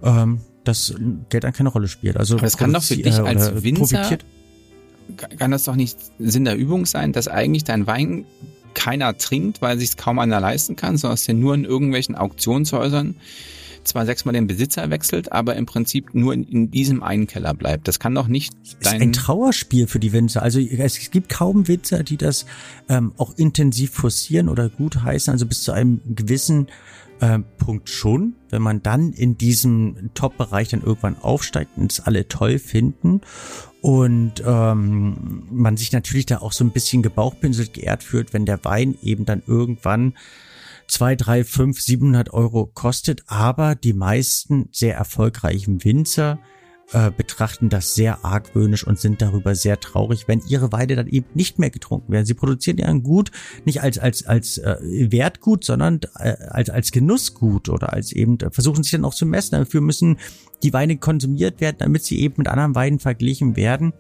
[0.04, 0.94] Ähm, dass
[1.30, 2.18] Geld dann keine Rolle spielt.
[2.18, 4.26] Also Aber das kann doch für dich als Winzer, profitiert.
[5.38, 8.26] kann das doch nicht Sinn der Übung sein, dass eigentlich dein Wein
[8.78, 13.16] keiner trinkt, weil sich kaum einer leisten kann, sondern es ja nur in irgendwelchen Auktionshäusern
[13.84, 17.88] zwar sechsmal den Besitzer wechselt, aber im Prinzip nur in, in diesem einen Keller bleibt.
[17.88, 18.96] Das kann doch nicht dein...
[18.96, 20.44] ist ein Trauerspiel für die Winzer.
[20.44, 22.46] Also es gibt kaum Winzer, die das
[22.90, 25.32] ähm, auch intensiv forcieren oder gut heißen.
[25.32, 26.68] Also bis zu einem gewissen
[27.20, 32.28] äh, Punkt schon, wenn man dann in diesem Top-Bereich dann irgendwann aufsteigt und es alle
[32.28, 33.22] toll finden
[33.88, 38.66] und ähm, man sich natürlich da auch so ein bisschen gebauchpinselt geehrt fühlt, wenn der
[38.66, 40.18] Wein eben dann irgendwann
[40.90, 46.38] zwei, drei, fünf, siebenhundert Euro kostet, aber die meisten sehr erfolgreichen Winzer
[46.94, 51.28] äh, betrachten das sehr argwöhnisch und sind darüber sehr traurig, wenn ihre Weide dann eben
[51.34, 52.26] nicht mehr getrunken werden.
[52.26, 53.32] Sie produzieren ein Gut
[53.66, 54.78] nicht als als als äh,
[55.12, 59.58] Wertgut, sondern äh, als als Genussgut oder als eben versuchen sich dann auch zu messen.
[59.60, 60.18] Dafür müssen
[60.64, 63.94] die Weine konsumiert werden, damit sie eben mit anderen Weinen verglichen werden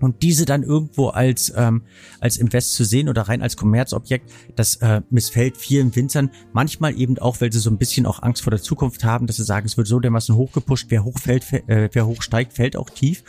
[0.00, 1.82] und diese dann irgendwo als ähm,
[2.20, 6.30] als Invest zu sehen oder rein als Kommerzobjekt, das äh, missfällt vielen Winzern.
[6.52, 9.36] Manchmal eben auch, weil sie so ein bisschen auch Angst vor der Zukunft haben, dass
[9.36, 13.24] sie sagen, es wird so dermaßen hochgepusht, wer hochfällt, äh, wer hochsteigt, fällt auch tief.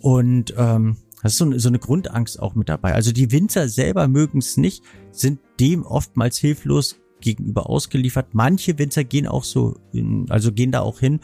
[0.00, 2.94] Und ähm, das ist so eine, so eine Grundangst auch mit dabei.
[2.94, 8.34] Also die Winzer selber mögen es nicht, sind dem oftmals hilflos gegenüber ausgeliefert.
[8.34, 11.20] Manche Winzer gehen auch so, in, also gehen da auch hin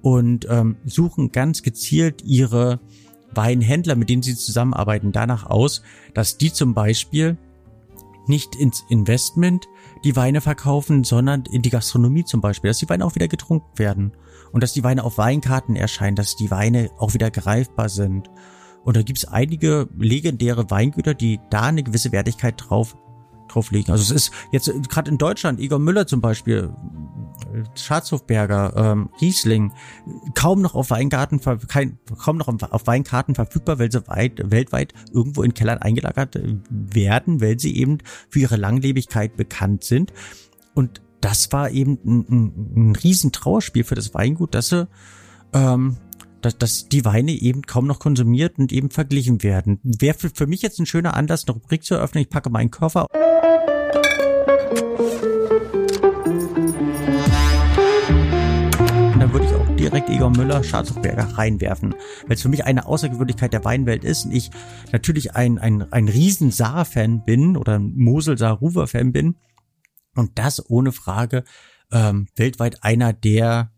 [0.00, 2.80] und ähm, suchen ganz gezielt ihre
[3.34, 5.82] Weinhändler, mit denen sie zusammenarbeiten, danach aus,
[6.14, 7.36] dass die zum Beispiel
[8.26, 9.68] nicht ins Investment
[10.04, 13.78] die Weine verkaufen, sondern in die Gastronomie zum Beispiel, dass die Weine auch wieder getrunken
[13.78, 14.12] werden
[14.52, 18.30] und dass die Weine auf Weinkarten erscheinen, dass die Weine auch wieder greifbar sind.
[18.84, 22.96] Und da gibt's einige legendäre Weingüter, die da eine gewisse Wertigkeit drauf
[23.52, 23.92] drauflegen.
[23.92, 26.70] Also es ist jetzt äh, gerade in Deutschland, Igor Müller zum Beispiel,
[27.52, 29.72] äh, Schatzhofberger, ähm, Riesling,
[30.34, 35.42] kaum noch auf Weingarten, kein, kaum noch auf Weinkarten verfügbar, weil sie weit, weltweit irgendwo
[35.42, 40.12] in Kellern eingelagert äh, werden, weil sie eben für ihre Langlebigkeit bekannt sind.
[40.74, 44.88] Und das war eben ein, ein, ein Riesentrauerspiel für das Weingut, dass sie
[45.52, 45.98] ähm,
[46.42, 49.80] dass, dass die Weine eben kaum noch konsumiert und eben verglichen werden.
[49.82, 52.22] Wäre für, für mich jetzt ein schöner Anlass, eine Rubrik zu eröffnen.
[52.22, 53.06] Ich packe meinen Koffer.
[59.32, 61.94] Dann würde ich auch direkt Egon Müller, Schatzberger reinwerfen,
[62.26, 64.50] weil es für mich eine Außergewöhnlichkeit der Weinwelt ist und ich
[64.92, 69.36] natürlich ein, ein, ein riesen Saar-Fan bin oder ein Mosel-Saar-Ruwer-Fan bin
[70.14, 71.44] und das ohne Frage
[71.90, 73.72] ähm, weltweit einer der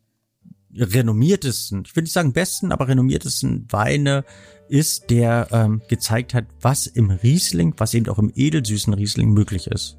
[0.74, 4.24] renommiertesten, ich will nicht sagen besten, aber renommiertesten Weine
[4.68, 9.68] ist, der ähm, gezeigt hat, was im Riesling, was eben auch im edelsüßen Riesling möglich
[9.68, 9.98] ist.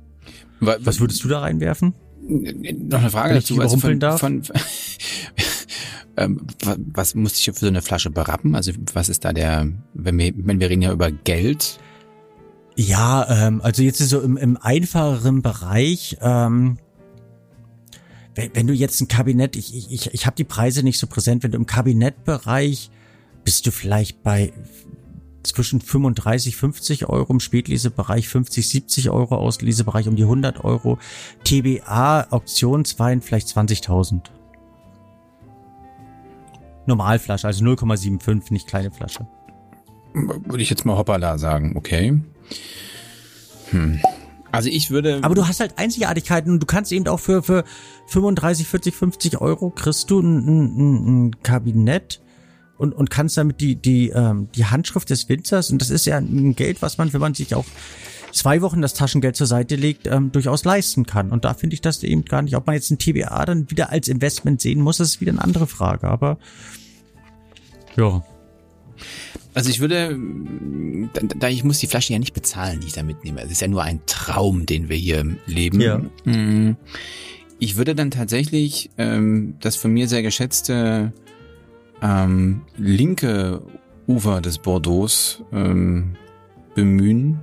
[0.60, 1.94] Was würdest du da reinwerfen?
[2.28, 3.60] Noch eine Frage dazu.
[3.60, 4.20] Also von, darf?
[4.20, 4.42] Von,
[6.18, 6.42] ähm,
[6.94, 8.56] was muss ich für so eine Flasche berappen?
[8.56, 11.80] Also was ist da der, wenn wir, wenn wir reden ja über Geld?
[12.76, 16.78] Ja, ähm, also jetzt so im, im einfacheren Bereich, ähm,
[18.34, 21.08] wenn, wenn du jetzt ein Kabinett, ich, ich, ich, ich habe die Preise nicht so
[21.08, 22.90] präsent, wenn du im Kabinettbereich
[23.44, 24.52] bist du vielleicht bei
[25.48, 30.98] zwischen 35, 50 Euro, im Spätlesebereich 50, 70 Euro, Auslesebereich um die 100 Euro,
[31.44, 34.22] TBA, Auktionswein vielleicht 20.000.
[36.86, 39.28] Normalflasche, also 0,75, nicht kleine Flasche.
[40.14, 42.22] Würde ich jetzt mal hoppala sagen, okay.
[43.72, 44.00] Hm.
[44.52, 45.20] Also ich würde.
[45.22, 47.66] Aber du hast halt Einzigartigkeiten und du kannst eben auch für, für
[48.08, 52.22] 35, 40, 50 Euro kriegst du ein, ein, ein Kabinett
[52.78, 56.18] und, und kannst damit die, die, ähm, die Handschrift des Winzers, und das ist ja
[56.18, 57.66] ein Geld, was man, wenn man sich auch
[58.36, 61.32] zwei Wochen das Taschengeld zur Seite legt, ähm, durchaus leisten kann.
[61.32, 62.56] Und da finde ich das eben gar nicht.
[62.56, 65.44] Ob man jetzt ein TBA dann wieder als Investment sehen muss, das ist wieder eine
[65.44, 66.08] andere Frage.
[66.08, 66.38] Aber
[67.96, 68.24] ja.
[69.54, 70.20] Also ich würde,
[71.14, 73.42] da, da ich muss die Flasche ja nicht bezahlen, die ich da mitnehme.
[73.42, 75.80] Es ist ja nur ein Traum, den wir hier leben.
[75.80, 76.00] Ja.
[76.26, 76.76] Mm.
[77.58, 81.14] Ich würde dann tatsächlich ähm, das von mir sehr geschätzte
[82.02, 83.62] ähm, linke
[84.08, 85.08] Ufer des Bordeaux
[85.52, 86.16] ähm,
[86.76, 87.40] bemühen.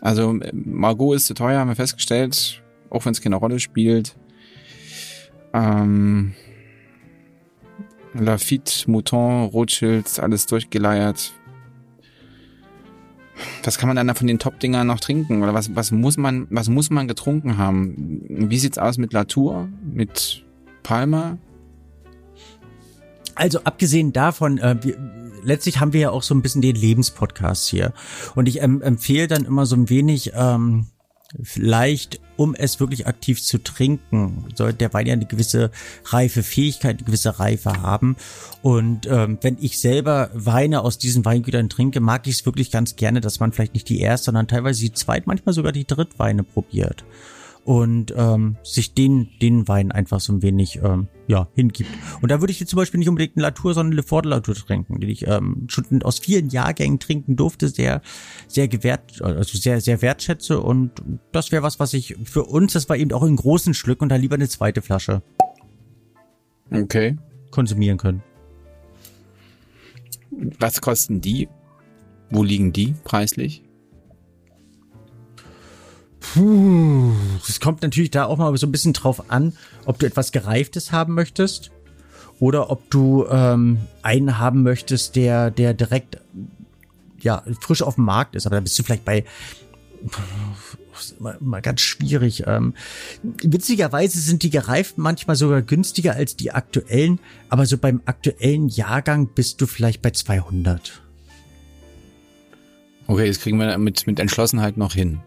[0.00, 4.16] Also Margot ist zu teuer, haben wir festgestellt, auch wenn es keine Rolle spielt.
[5.52, 6.32] Ähm,
[8.14, 11.32] Lafitte, Mouton, Rothschild, alles durchgeleiert.
[13.64, 15.42] Was kann man dann da von den Top-Dingern noch trinken?
[15.42, 18.22] Oder was, was muss man, was muss man getrunken haben?
[18.28, 19.68] Wie sieht's aus mit Latour?
[19.82, 20.44] Mit
[20.82, 21.38] Palmer?
[23.42, 24.96] Also abgesehen davon, äh, wir,
[25.42, 27.92] letztlich haben wir ja auch so ein bisschen den Lebenspodcast hier.
[28.36, 30.86] Und ich ähm, empfehle dann immer so ein wenig ähm,
[31.42, 35.72] vielleicht, um es wirklich aktiv zu trinken, sollte der Wein ja eine gewisse
[36.04, 38.14] reife Fähigkeit, eine gewisse Reife haben.
[38.62, 42.94] Und ähm, wenn ich selber Weine aus diesen Weingütern trinke, mag ich es wirklich ganz
[42.94, 46.44] gerne, dass man vielleicht nicht die erste, sondern teilweise die zweit, manchmal sogar die Drittweine
[46.44, 47.02] probiert
[47.64, 51.90] und ähm, sich den, den Wein einfach so ein wenig ähm, ja, hingibt.
[52.20, 54.54] Und da würde ich jetzt zum Beispiel nicht unbedingt eine Latour, sondern eine Ford Latour
[54.54, 58.02] trinken, den ich ähm, schon aus vielen Jahrgängen trinken durfte, sehr,
[58.48, 60.60] sehr gewährt, also sehr, sehr wertschätze.
[60.60, 60.90] Und
[61.30, 64.08] das wäre was, was ich für uns, das war eben auch in großen Schlücken und
[64.08, 65.22] da lieber eine zweite Flasche.
[66.70, 67.16] Okay.
[67.50, 68.22] Konsumieren können.
[70.58, 71.48] Was kosten die?
[72.30, 73.62] Wo liegen die preislich?
[76.22, 77.12] Puh,
[77.48, 79.54] es kommt natürlich da auch mal so ein bisschen drauf an,
[79.84, 81.72] ob du etwas Gereiftes haben möchtest
[82.38, 86.18] oder ob du ähm, einen haben möchtest, der, der direkt
[87.20, 88.46] ja frisch auf dem Markt ist.
[88.46, 89.24] Aber da bist du vielleicht bei
[91.18, 92.44] mal, mal ganz schwierig.
[92.46, 92.74] Ähm,
[93.22, 99.28] witzigerweise sind die gereiften manchmal sogar günstiger als die aktuellen, aber so beim aktuellen Jahrgang
[99.34, 101.02] bist du vielleicht bei 200.
[103.06, 105.20] Okay, das kriegen wir mit, mit Entschlossenheit noch hin.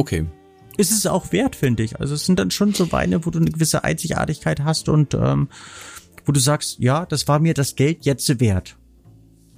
[0.00, 0.24] Okay.
[0.78, 2.00] Ist es auch wert, finde ich.
[2.00, 5.50] Also es sind dann schon so Weine, wo du eine gewisse Einzigartigkeit hast und ähm,
[6.24, 8.78] wo du sagst, ja, das war mir das Geld jetzt wert.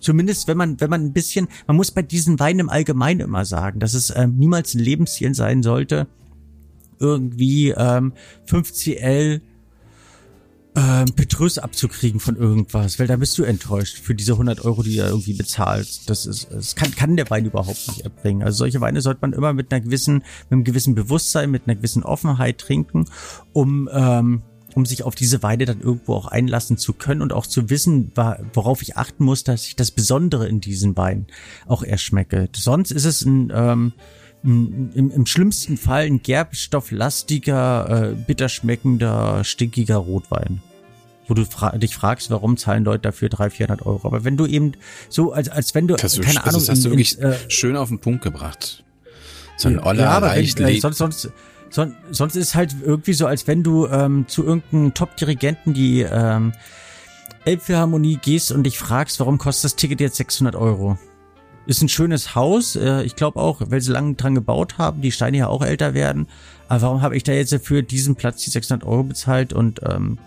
[0.00, 3.44] Zumindest wenn man, wenn man ein bisschen, man muss bei diesen Weinen im Allgemeinen immer
[3.44, 6.09] sagen, dass es ähm, niemals ein Lebensziel sein sollte,
[6.98, 8.12] irgendwie ähm,
[8.48, 9.42] 5CL
[10.74, 14.96] ähm, Petrus abzukriegen von irgendwas, weil da bist du enttäuscht für diese 100 Euro, die
[14.96, 16.08] du irgendwie bezahlst.
[16.08, 18.42] Das ist, das kann, kann der Wein überhaupt nicht erbringen.
[18.42, 21.76] Also solche Weine sollte man immer mit einer gewissen, mit einem gewissen Bewusstsein, mit einer
[21.76, 23.04] gewissen Offenheit trinken,
[23.52, 24.42] um, ähm,
[24.74, 28.12] um sich auf diese Weine dann irgendwo auch einlassen zu können und auch zu wissen,
[28.54, 31.26] worauf ich achten muss, dass ich das Besondere in diesen Weinen
[31.66, 32.48] auch erschmecke.
[32.56, 33.92] Sonst ist es ein, ähm,
[34.44, 40.62] im, im schlimmsten Fall ein gerbstofflastiger, äh, bitterschmeckender, stinkiger Rotwein.
[41.28, 44.07] Wo du fra dich fragst, warum zahlen Leute dafür 300, 400 Euro.
[44.09, 44.72] Aber wenn du eben
[45.09, 46.52] so, als, als wenn du, das keine du, Ahnung.
[46.55, 48.83] Das hast du wirklich in, äh, schön auf den Punkt gebracht.
[49.57, 51.31] So ein Oller ja, aber wenn, äh, sonst, sonst,
[51.70, 56.00] sonst, sonst ist es halt irgendwie so, als wenn du ähm, zu irgendeinem Top-Dirigenten die
[56.00, 56.52] ähm,
[57.44, 60.98] Elbphilharmonie gehst und dich fragst, warum kostet das Ticket jetzt 600 Euro?
[61.66, 62.77] Ist ein schönes Haus.
[62.77, 65.94] Äh, ich glaube auch, weil sie lange dran gebaut haben, die Steine ja auch älter
[65.94, 66.27] werden.
[66.68, 70.18] Aber warum habe ich da jetzt für diesen Platz die 600 Euro bezahlt und ähm,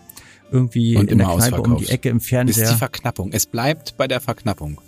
[0.52, 2.64] irgendwie und in der Kneipe um die Ecke im Fernseher?
[2.64, 3.32] Das ist die Verknappung.
[3.34, 4.80] Es bleibt bei der Verknappung.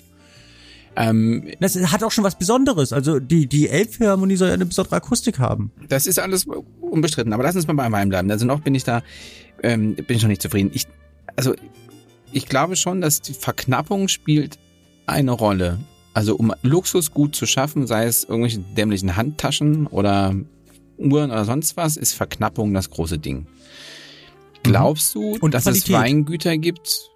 [0.96, 2.92] Ähm, das hat auch schon was Besonderes.
[2.92, 5.72] Also die, die Elbphilharmonie soll ja eine besondere Akustik haben.
[5.90, 6.48] Das ist alles
[6.82, 7.34] unbestritten.
[7.34, 8.32] Aber lass uns mal bei meinem bleiben.
[8.32, 9.04] Also noch bin ich da,
[9.62, 10.72] ähm, bin ich noch nicht zufrieden.
[10.74, 10.88] Ich,
[11.36, 11.54] also
[12.32, 14.58] ich glaube schon, dass die Verknappung spielt
[15.06, 15.80] eine Rolle.
[16.18, 20.34] Also um Luxusgut zu schaffen, sei es irgendwelche dämlichen Handtaschen oder
[20.98, 23.46] Uhren oder sonst was, ist Verknappung das große Ding.
[24.64, 25.90] Glaubst du, Und dass Qualität.
[25.90, 27.12] es Weingüter gibt?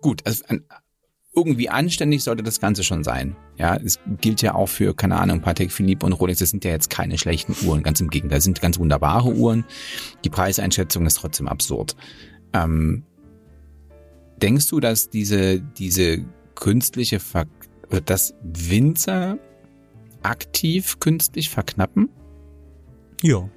[0.00, 0.42] Gut, also
[1.32, 3.36] irgendwie anständig sollte das Ganze schon sein.
[3.56, 6.72] Ja, es gilt ja auch für, keine Ahnung, Patek Philippe und Rolex, das sind ja
[6.72, 9.64] jetzt keine schlechten Uhren, ganz im Gegenteil, das sind ganz wunderbare Uhren.
[10.24, 11.94] Die Preiseinschätzung ist trotzdem absurd.
[12.52, 13.04] Ähm,
[14.42, 16.24] denkst du, dass diese, diese
[16.56, 17.46] künstliche Ver
[18.04, 19.38] dass Winzer
[20.22, 22.08] aktiv künstlich verknappen?
[23.22, 23.48] Ja.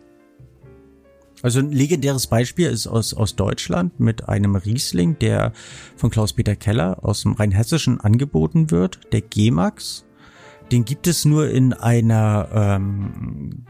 [1.41, 5.51] Also ein legendäres Beispiel ist aus, aus Deutschland mit einem Riesling, der
[5.97, 10.05] von Klaus-Peter Keller aus dem Rheinhessischen angeboten wird, der G-Max.
[10.71, 13.65] Den gibt es nur in einer ähm,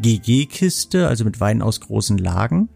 [0.00, 2.68] GG-Kiste, also mit Wein aus großen Lagen.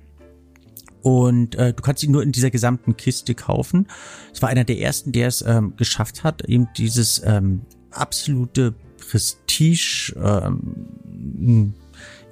[1.04, 3.88] Und äh, du kannst ihn nur in dieser gesamten Kiste kaufen.
[4.32, 10.14] Es war einer der ersten, der es ähm, geschafft hat, eben dieses ähm, absolute Prestige
[10.16, 11.74] ähm,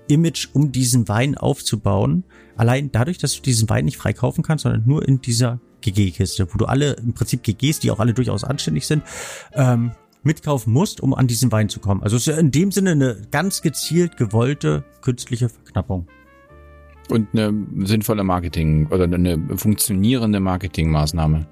[0.09, 2.25] Image um diesen Wein aufzubauen.
[2.57, 6.49] Allein dadurch, dass du diesen Wein nicht frei kaufen kannst, sondern nur in dieser GG-Kiste,
[6.51, 9.03] wo du alle im Prinzip GGs, die auch alle durchaus anständig sind,
[9.53, 12.03] ähm, mitkaufen musst, um an diesen Wein zu kommen.
[12.03, 16.07] Also es ist ja in dem Sinne eine ganz gezielt gewollte künstliche Verknappung.
[17.13, 17.53] Und eine
[17.87, 21.47] sinnvolle Marketing oder eine funktionierende Marketingmaßnahme.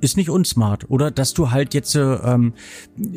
[0.00, 0.88] Ist nicht unsmart.
[0.88, 2.52] Oder dass du halt jetzt ähm,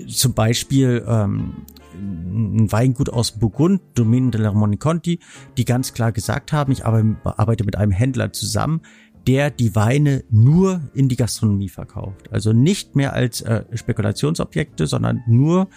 [0.07, 5.19] zum Beispiel ähm, ein Weingut aus Burgund, Domaine de la Moniconti,
[5.55, 8.81] die ganz klar gesagt haben, ich arbeite mit einem Händler zusammen,
[9.27, 12.31] der die Weine nur in die Gastronomie verkauft.
[12.31, 15.67] Also nicht mehr als äh, Spekulationsobjekte, sondern nur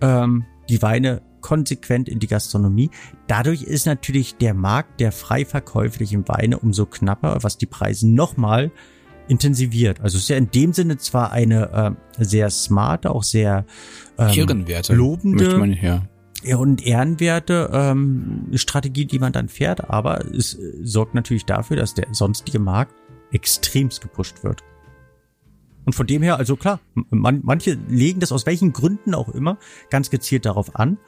[0.00, 2.90] ähm, die Weine konsequent in die Gastronomie.
[3.26, 8.72] Dadurch ist natürlich der Markt der frei verkäuflichen Weine umso knapper, was die Preise nochmal
[9.28, 10.00] intensiviert.
[10.00, 13.66] Also es ist ja in dem Sinne zwar eine äh, sehr smarte, auch sehr
[14.18, 16.56] ähm, Ehrenwerte, lobende, man, ja.
[16.56, 22.08] und ehrenwerte ähm, Strategie, die man dann fährt, aber es sorgt natürlich dafür, dass der
[22.12, 22.94] sonstige Markt
[23.32, 24.62] extremst gepusht wird.
[25.84, 29.58] Und von dem her, also klar, man, manche legen das aus welchen Gründen auch immer
[29.90, 30.98] ganz gezielt darauf an.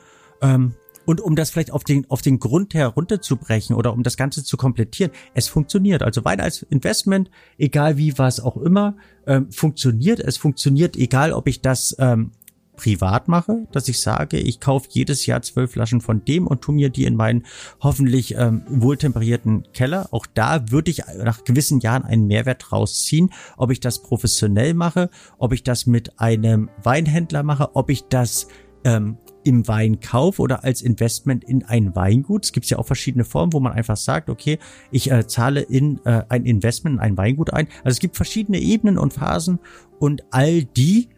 [0.44, 0.74] Ähm,
[1.06, 4.56] und um das vielleicht auf den, auf den Grund herunterzubrechen oder um das Ganze zu
[4.56, 6.02] komplettieren, es funktioniert.
[6.02, 10.20] Also Wein als Investment, egal wie was auch immer, ähm, funktioniert.
[10.20, 12.30] Es funktioniert, egal ob ich das ähm,
[12.76, 16.72] privat mache, dass ich sage, ich kaufe jedes Jahr zwölf Flaschen von dem und tu
[16.72, 17.44] mir die in meinen
[17.80, 20.08] hoffentlich ähm, wohltemperierten Keller.
[20.10, 23.30] Auch da würde ich nach gewissen Jahren einen Mehrwert rausziehen.
[23.56, 28.48] Ob ich das professionell mache, ob ich das mit einem Weinhändler mache, ob ich das
[28.84, 32.44] ähm, im Weinkauf oder als Investment in ein Weingut.
[32.44, 34.58] Es gibt ja auch verschiedene Formen, wo man einfach sagt, okay,
[34.90, 37.68] ich äh, zahle in äh, ein Investment in ein Weingut ein.
[37.84, 39.58] Also es gibt verschiedene Ebenen und Phasen
[39.98, 41.08] und all die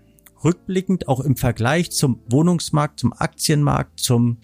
[0.45, 4.39] rückblickend auch im Vergleich zum Wohnungsmarkt, zum Aktienmarkt, zum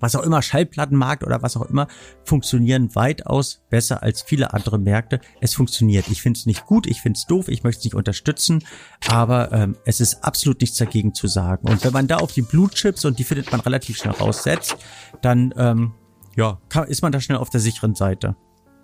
[0.00, 1.86] was auch immer, Schallplattenmarkt oder was auch immer,
[2.24, 5.20] funktionieren weitaus besser als viele andere Märkte.
[5.40, 6.08] Es funktioniert.
[6.08, 8.64] Ich finde es nicht gut, ich finde es doof, ich möchte es nicht unterstützen,
[9.08, 11.68] aber ähm, es ist absolut nichts dagegen zu sagen.
[11.68, 14.76] Und wenn man da auf die Blue Chips, und die findet man relativ schnell raussetzt,
[15.22, 15.92] dann ähm,
[16.36, 18.36] ja, kann, ist man da schnell auf der sicheren Seite.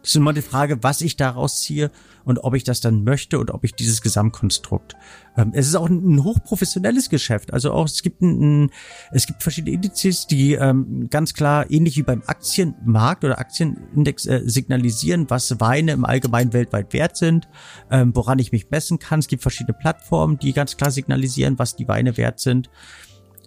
[0.07, 1.91] Das ist immer die Frage, was ich daraus ziehe
[2.25, 4.95] und ob ich das dann möchte und ob ich dieses Gesamtkonstrukt.
[5.37, 7.53] Ähm, es ist auch ein, ein, hochprofessionelles Geschäft.
[7.53, 8.71] Also auch es gibt ein, ein
[9.11, 14.43] es gibt verschiedene Indizes, die ähm, ganz klar ähnlich wie beim Aktienmarkt oder Aktienindex äh,
[14.45, 17.49] signalisieren, was Weine im Allgemeinen weltweit wert sind,
[17.91, 19.19] ähm, woran ich mich messen kann.
[19.19, 22.71] Es gibt verschiedene Plattformen, die ganz klar signalisieren, was die Weine wert sind.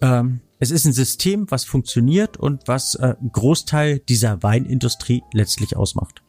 [0.02, 6.22] Ähm, es ist ein System, was funktioniert und was äh, Großteil dieser Weinindustrie letztlich ausmacht.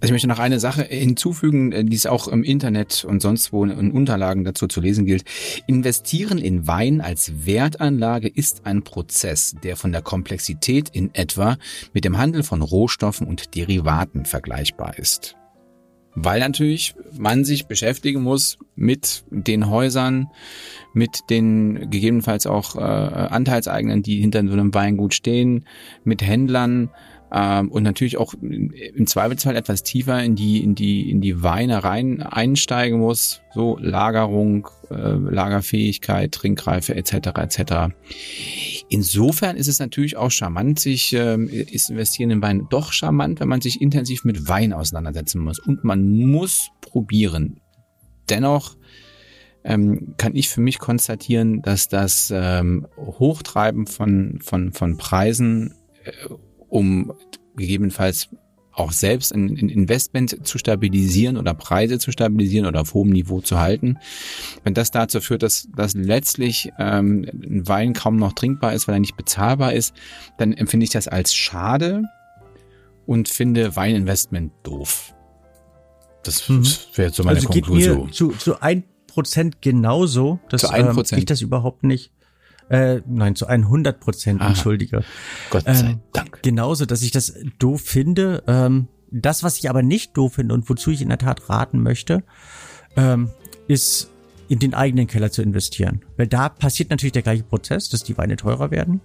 [0.00, 3.52] Also ich möchte noch eine Sache hinzufügen, äh, die es auch im Internet und sonst
[3.52, 5.24] wo in Unterlagen dazu zu lesen gilt.
[5.66, 11.56] Investieren in Wein als Wertanlage ist ein Prozess, der von der Komplexität in etwa
[11.92, 15.36] mit dem Handel von Rohstoffen und Derivaten vergleichbar ist.
[16.14, 20.28] Weil natürlich man sich beschäftigen muss mit den Häusern,
[20.92, 25.66] mit den gegebenenfalls auch äh, Anteilseignern, die hinter so einem Weingut stehen,
[26.04, 26.90] mit Händlern,
[27.34, 31.82] ähm, und natürlich auch im Zweifelsfall etwas tiefer in die in die in die Weine
[31.82, 37.14] rein einsteigen muss, so Lagerung, äh, Lagerfähigkeit, Trinkreife etc.
[37.38, 37.94] etc.
[38.90, 43.48] Insofern ist es natürlich auch charmant, sich äh, ist investieren in Wein doch charmant, wenn
[43.48, 47.60] man sich intensiv mit Wein auseinandersetzen muss und man muss probieren.
[48.28, 48.76] Dennoch
[49.64, 55.74] ähm, kann ich für mich konstatieren, dass das ähm, Hochtreiben von, von, von Preisen
[56.04, 56.10] äh,
[56.72, 57.12] um
[57.54, 58.30] gegebenenfalls
[58.72, 63.60] auch selbst ein Investment zu stabilisieren oder Preise zu stabilisieren oder auf hohem Niveau zu
[63.60, 63.98] halten.
[64.64, 68.96] Wenn das dazu führt, dass, dass letztlich ähm, ein Wein kaum noch trinkbar ist, weil
[68.96, 69.94] er nicht bezahlbar ist,
[70.38, 72.04] dann empfinde ich das als schade
[73.04, 75.14] und finde Weininvestment doof.
[76.22, 76.64] Das mhm.
[76.94, 77.96] wäre jetzt so meine also Konklusion.
[77.98, 82.10] Geht mir zu, zu ein Prozent genauso, dass zu ähm, ich das überhaupt nicht
[82.68, 85.04] äh, nein, zu 100 Prozent, entschuldige.
[85.50, 86.42] Gott sei ähm, Dank.
[86.42, 88.42] Genauso, dass ich das doof finde.
[88.46, 91.82] Ähm, das, was ich aber nicht doof finde und wozu ich in der Tat raten
[91.82, 92.24] möchte,
[92.96, 93.30] ähm,
[93.68, 94.10] ist
[94.48, 96.02] in den eigenen Keller zu investieren.
[96.16, 99.00] Weil da passiert natürlich der gleiche Prozess, dass die Weine teurer werden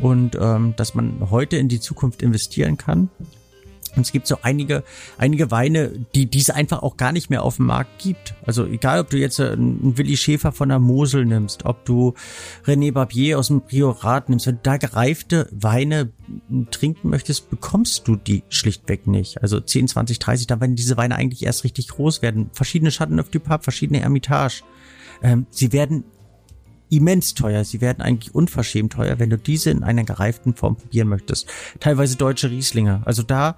[0.00, 3.10] und ähm, dass man heute in die Zukunft investieren kann
[3.96, 4.82] und es gibt so einige,
[5.18, 8.34] einige Weine, die diese einfach auch gar nicht mehr auf dem Markt gibt.
[8.46, 12.14] Also egal, ob du jetzt äh, einen Willi Schäfer von der Mosel nimmst, ob du
[12.66, 16.10] René Barbier aus dem Priorat nimmst, wenn du da gereifte Weine
[16.70, 19.42] trinken möchtest, bekommst du die schlichtweg nicht.
[19.42, 22.50] Also 10, 20, 30, dann werden diese Weine eigentlich erst richtig groß werden.
[22.52, 24.62] Verschiedene Schatten auf die Pub, verschiedene Ermitage.
[25.22, 26.04] Ähm, sie werden
[26.90, 27.64] immens teuer.
[27.64, 31.48] Sie werden eigentlich unverschämt teuer, wenn du diese in einer gereiften Form probieren möchtest.
[31.80, 33.02] Teilweise deutsche Rieslinge.
[33.04, 33.56] Also da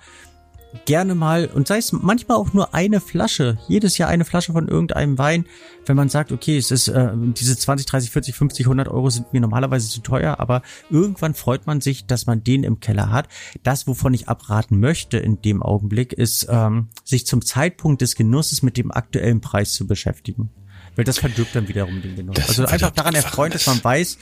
[0.85, 4.69] gerne mal und sei es manchmal auch nur eine Flasche, jedes Jahr eine Flasche von
[4.69, 5.47] irgendeinem Wein,
[5.87, 9.33] wenn man sagt, okay, es ist äh, diese 20, 30, 40, 50, 100 Euro sind
[9.33, 13.29] mir normalerweise zu teuer, aber irgendwann freut man sich, dass man den im Keller hat.
[13.63, 18.63] Das, wovon ich abraten möchte in dem Augenblick, ist ähm, sich zum Zeitpunkt des Genusses
[18.63, 20.51] mit dem aktuellen Preis zu beschäftigen.
[20.97, 22.37] Weil das verdirbt dann wiederum den Genuss.
[22.37, 24.19] Das also einfach daran erfreut, dass man weiß,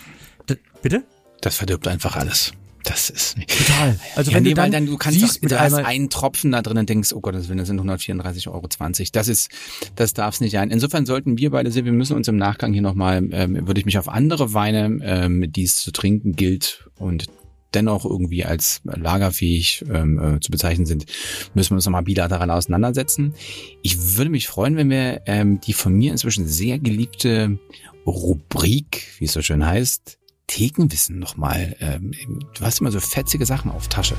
[0.83, 1.05] bitte?
[1.41, 2.53] Das verdirbt einfach alles.
[2.85, 3.51] Das ist nicht.
[3.51, 3.99] Total.
[4.15, 6.53] Also ja, wenn nee, du dann, dann du kannst siehst, doch, du hast einen Tropfen
[6.53, 8.69] da drin und denkst, oh Gott, das sind 134,20 Euro.
[9.13, 9.51] Das ist,
[9.97, 10.71] das darf es nicht sein.
[10.71, 13.87] Insofern sollten wir beide sehen, wir müssen uns im Nachgang hier nochmal, ähm, würde ich
[13.87, 17.27] mich auf andere Weine, ähm, die es zu trinken gilt und
[17.75, 21.07] dennoch irgendwie als lagerfähig ähm, äh, zu bezeichnen sind,
[21.55, 23.35] müssen wir uns nochmal bilateral auseinandersetzen.
[23.83, 27.59] Ich würde mich freuen, wenn wir ähm, die von mir inzwischen sehr geliebte
[28.07, 31.75] Rubrik, wie es so schön heißt, Thekenwissen nochmal.
[31.81, 32.13] Ähm,
[32.57, 34.17] du hast immer so fetzige Sachen auf Tasche.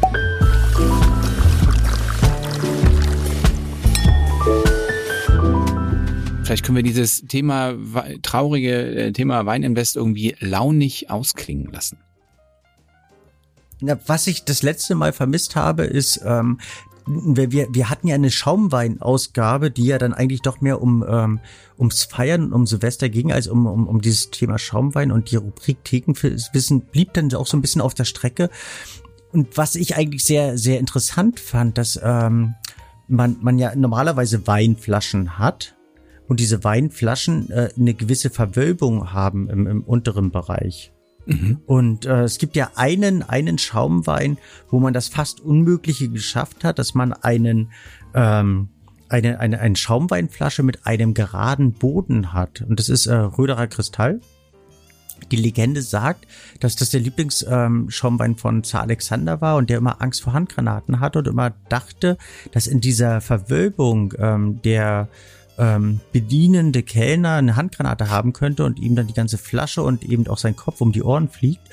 [6.44, 7.74] Vielleicht können wir dieses Thema,
[8.22, 11.98] traurige äh, Thema Weininvest irgendwie launig ausklingen lassen.
[13.82, 16.60] Ja, was ich das letzte Mal vermisst habe, ist, ähm,
[17.08, 21.40] wir, wir, wir hatten ja eine Schaumwein-Ausgabe, die ja dann eigentlich doch mehr um ähm,
[21.78, 25.36] ums Feiern und um Silvester ging, als um, um, um dieses Thema Schaumwein und die
[25.36, 28.50] Rubrik Thekenwissen blieb dann auch so ein bisschen auf der Strecke.
[29.32, 32.56] Und was ich eigentlich sehr, sehr interessant fand, dass ähm,
[33.08, 35.76] man, man ja normalerweise Weinflaschen hat
[36.28, 40.95] und diese Weinflaschen äh, eine gewisse Verwölbung haben im, im unteren Bereich.
[41.26, 41.60] Mhm.
[41.66, 44.38] Und äh, es gibt ja einen, einen Schaumwein,
[44.70, 47.72] wo man das fast Unmögliche geschafft hat, dass man einen,
[48.14, 48.70] ähm,
[49.10, 52.62] eine, eine, eine Schaumweinflasche mit einem geraden Boden hat.
[52.62, 54.22] Und das ist äh, Röderer Kristall.
[55.32, 56.28] Die Legende sagt,
[56.60, 61.00] dass das der Lieblingsschaumwein ähm, von Zar Alexander war und der immer Angst vor Handgranaten
[61.00, 62.18] hatte und immer dachte,
[62.52, 65.08] dass in dieser Verwölbung ähm, der
[65.58, 70.28] ähm, bedienende Kellner eine Handgranate haben könnte und ihm dann die ganze Flasche und eben
[70.28, 71.70] auch sein Kopf um die Ohren fliegt.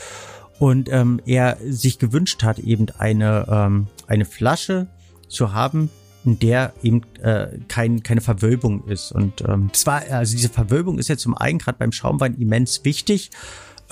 [0.59, 4.87] Und ähm, er sich gewünscht hat, eben eine, ähm, eine Flasche
[5.29, 5.91] zu haben,
[6.25, 9.11] in der eben äh, kein, keine Verwölbung ist.
[9.11, 13.31] Und ähm, zwar, also diese Verwölbung ist ja zum einen gerade beim Schaumwein immens wichtig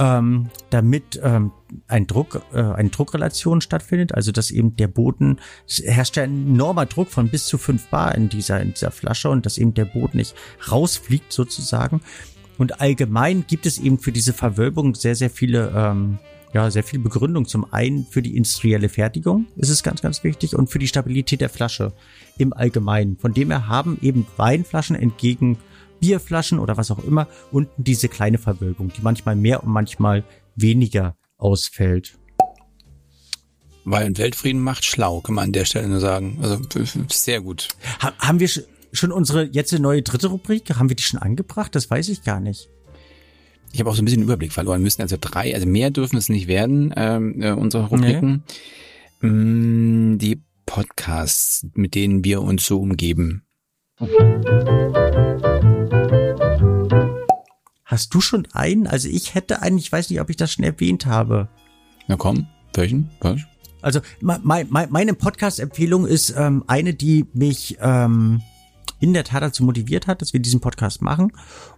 [0.01, 1.53] ähm, damit ähm,
[1.87, 5.39] ein Druck, äh, eine Druckrelation stattfindet, also dass eben der Boden,
[5.69, 8.91] es herrscht ja ein enormer Druck von bis zu fünf Bar in dieser, in dieser
[8.91, 10.35] Flasche und dass eben der Boden nicht
[10.71, 12.01] rausfliegt sozusagen.
[12.57, 16.19] Und allgemein gibt es eben für diese Verwölbung sehr, sehr viele, ähm,
[16.55, 17.47] ja, sehr viel Begründung.
[17.47, 21.43] Zum einen für die industrielle Fertigung ist es ganz, ganz wichtig und für die Stabilität
[21.43, 21.93] der Flasche
[22.39, 23.19] im Allgemeinen.
[23.19, 25.59] Von dem her haben eben Weinflaschen entgegen
[26.01, 30.25] Bierflaschen oder was auch immer unten diese kleine Verwölbung, die manchmal mehr und manchmal
[30.57, 32.19] weniger ausfällt.
[33.85, 36.39] Weil ein Weltfrieden macht schlau, kann man an der Stelle nur sagen.
[36.43, 36.59] Also
[37.11, 37.69] sehr gut.
[38.01, 38.49] Ha haben wir
[38.93, 40.71] schon unsere jetzt eine neue dritte Rubrik?
[40.75, 41.75] Haben wir die schon angebracht?
[41.75, 42.69] Das weiß ich gar nicht.
[43.73, 44.83] Ich habe auch so ein bisschen Überblick verloren.
[44.83, 48.45] Müssen also drei, also mehr dürfen es nicht werden, ähm, äh, unsere Rubriken.
[49.21, 49.29] Nee.
[49.29, 53.45] Mm, die Podcasts, mit denen wir uns so umgeben.
[57.91, 58.87] Hast du schon einen?
[58.87, 61.49] Also ich hätte einen, ich weiß nicht, ob ich das schon erwähnt habe.
[62.07, 63.11] Na komm, welchen?
[63.21, 63.41] Was?
[63.83, 68.43] Also mein, mein, meine Podcast-Empfehlung ist ähm, eine, die mich ähm,
[69.01, 71.33] in der Tat dazu motiviert hat, dass wir diesen Podcast machen.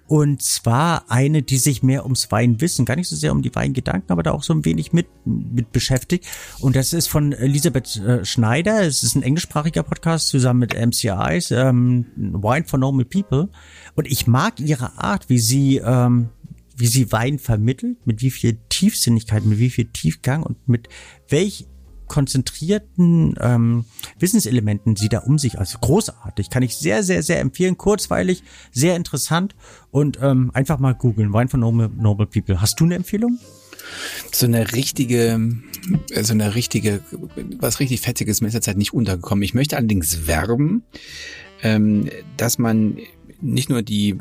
[0.06, 4.12] Und zwar eine, die sich mehr ums Weinwissen, gar nicht so sehr um die Weingedanken,
[4.12, 6.26] aber da auch so ein wenig mit, mit beschäftigt.
[6.60, 8.82] Und das ist von Elisabeth äh, Schneider.
[8.82, 13.48] Es ist ein englischsprachiger Podcast zusammen mit MCIs, ähm, Wine for Normal People.
[13.95, 16.28] Und ich mag ihre Art, wie sie, ähm,
[16.76, 20.88] wie sie Wein vermittelt, mit wie viel Tiefsinnigkeit, mit wie viel Tiefgang und mit
[21.28, 21.66] welch
[22.12, 23.86] konzentrierten ähm,
[24.18, 25.59] Wissenselementen sie da um sich.
[25.59, 26.51] Also großartig.
[26.51, 27.78] Kann ich sehr, sehr, sehr empfehlen.
[27.78, 29.55] Kurzweilig, sehr interessant
[29.90, 31.32] und ähm, einfach mal googeln.
[31.32, 32.61] Wine for Normal, Normal People.
[32.61, 33.38] Hast du eine Empfehlung?
[34.30, 35.40] So eine richtige,
[36.20, 37.01] so eine richtige,
[37.59, 39.43] was richtig Fetziges mir ist jetzt halt nicht untergekommen.
[39.43, 40.84] Ich möchte allerdings werben,
[41.62, 42.99] ähm, dass man
[43.43, 44.16] nicht nur die,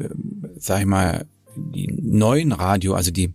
[0.58, 3.34] sag ich mal, die neuen Radio, also die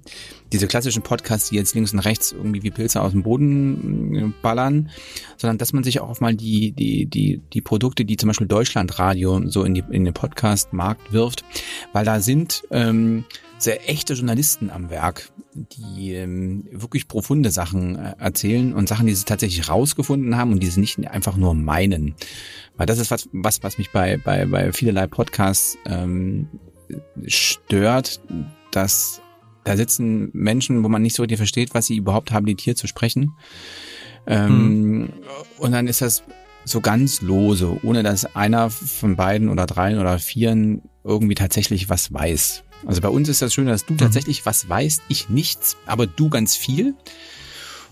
[0.53, 4.32] diese klassischen Podcasts, die jetzt links und rechts irgendwie wie Pilze aus dem Boden äh,
[4.43, 4.91] ballern,
[5.37, 9.49] sondern dass man sich auch mal die die die die Produkte, die zum Beispiel Deutschlandradio
[9.49, 11.45] so in die in den Podcast-Markt wirft,
[11.93, 13.24] weil da sind ähm,
[13.59, 19.14] sehr echte Journalisten am Werk, die ähm, wirklich profunde Sachen äh, erzählen und Sachen, die
[19.14, 22.14] sie tatsächlich rausgefunden haben und die sie nicht einfach nur meinen.
[22.76, 26.48] Weil das ist was, was, was mich bei, bei, bei vielerlei Podcasts ähm,
[27.26, 28.20] stört,
[28.70, 29.22] dass
[29.64, 33.32] da sitzen Menschen, wo man nicht so richtig versteht, was sie überhaupt habilitiert zu sprechen.
[34.26, 35.12] Ähm, mhm.
[35.59, 36.22] Und dann ist das
[36.64, 42.12] so ganz lose, ohne dass einer von beiden oder dreien oder vieren irgendwie tatsächlich was
[42.12, 42.64] weiß.
[42.84, 43.98] Also bei uns ist das schön, dass du mhm.
[43.98, 46.94] tatsächlich was weißt, ich nichts, aber du ganz viel.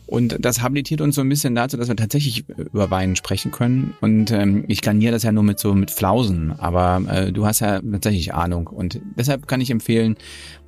[0.07, 3.95] Und das habilitiert uns so ein bisschen dazu, dass wir tatsächlich über Wein sprechen können.
[4.03, 7.61] Und ähm, ich garniere das ja nur mit so mit Flausen, aber äh, du hast
[7.61, 8.67] ja tatsächlich Ahnung.
[8.67, 10.17] Und deshalb kann ich empfehlen,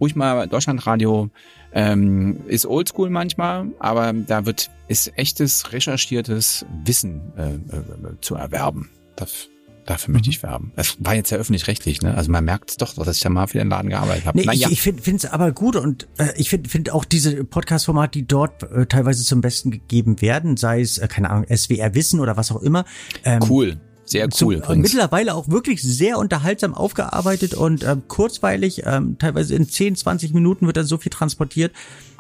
[0.01, 1.29] ruhig mal Deutschlandradio
[1.73, 8.89] ähm, ist oldschool manchmal, aber da wird ist echtes recherchiertes Wissen äh, äh, zu erwerben.
[9.17, 9.51] Das
[9.87, 10.49] Dafür möchte ich mhm.
[10.49, 10.73] werben.
[10.75, 12.15] Es war jetzt ja öffentlich-rechtlich, ne?
[12.17, 14.37] Also man merkt es doch, dass ich da mal für den Laden gearbeitet habe.
[14.37, 14.67] Nee, naja.
[14.69, 18.27] Ich, ich finde es aber gut und äh, ich finde find auch diese Podcast-Formate, die
[18.27, 22.37] dort äh, teilweise zum Besten gegeben werden, sei es, äh, keine Ahnung, SWR Wissen oder
[22.37, 22.85] was auch immer.
[23.25, 23.77] Ähm, cool.
[24.05, 24.63] Sehr cool.
[24.63, 30.33] Zum, mittlerweile auch wirklich sehr unterhaltsam aufgearbeitet und ähm, kurzweilig, ähm, teilweise in 10, 20
[30.35, 31.73] Minuten wird da so viel transportiert.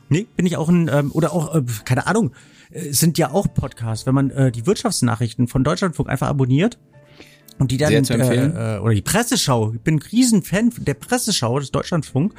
[0.08, 2.32] Nee, bin ich auch ein, ähm, oder auch, äh, keine Ahnung,
[2.70, 6.78] äh, sind ja auch Podcasts, wenn man äh, die Wirtschaftsnachrichten von Deutschlandfunk einfach abonniert
[7.58, 7.92] und die dann.
[7.92, 12.34] Äh, äh, oder die Presseschau, ich bin ein Riesenfan der Presseschau des Deutschlandfunk,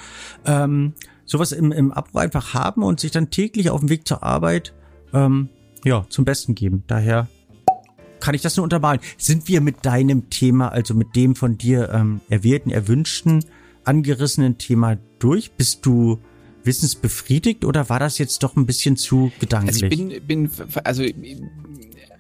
[0.46, 0.94] ähm,
[1.26, 4.74] sowas im, im Abo einfach haben und sich dann täglich auf dem Weg zur Arbeit
[5.14, 5.50] ähm,
[5.84, 6.84] ja zum Besten geben.
[6.88, 7.28] Daher
[8.20, 9.00] kann ich das nur untermalen.
[9.18, 13.46] Sind wir mit deinem Thema, also mit dem von dir ähm, erwählten, erwünschten,
[13.84, 15.52] angerissenen Thema durch?
[15.52, 16.20] Bist du
[16.64, 19.84] wissensbefriedigt oder war das jetzt doch ein bisschen zu gedanklich?
[19.84, 20.52] Also ich bin, bin
[20.84, 21.04] also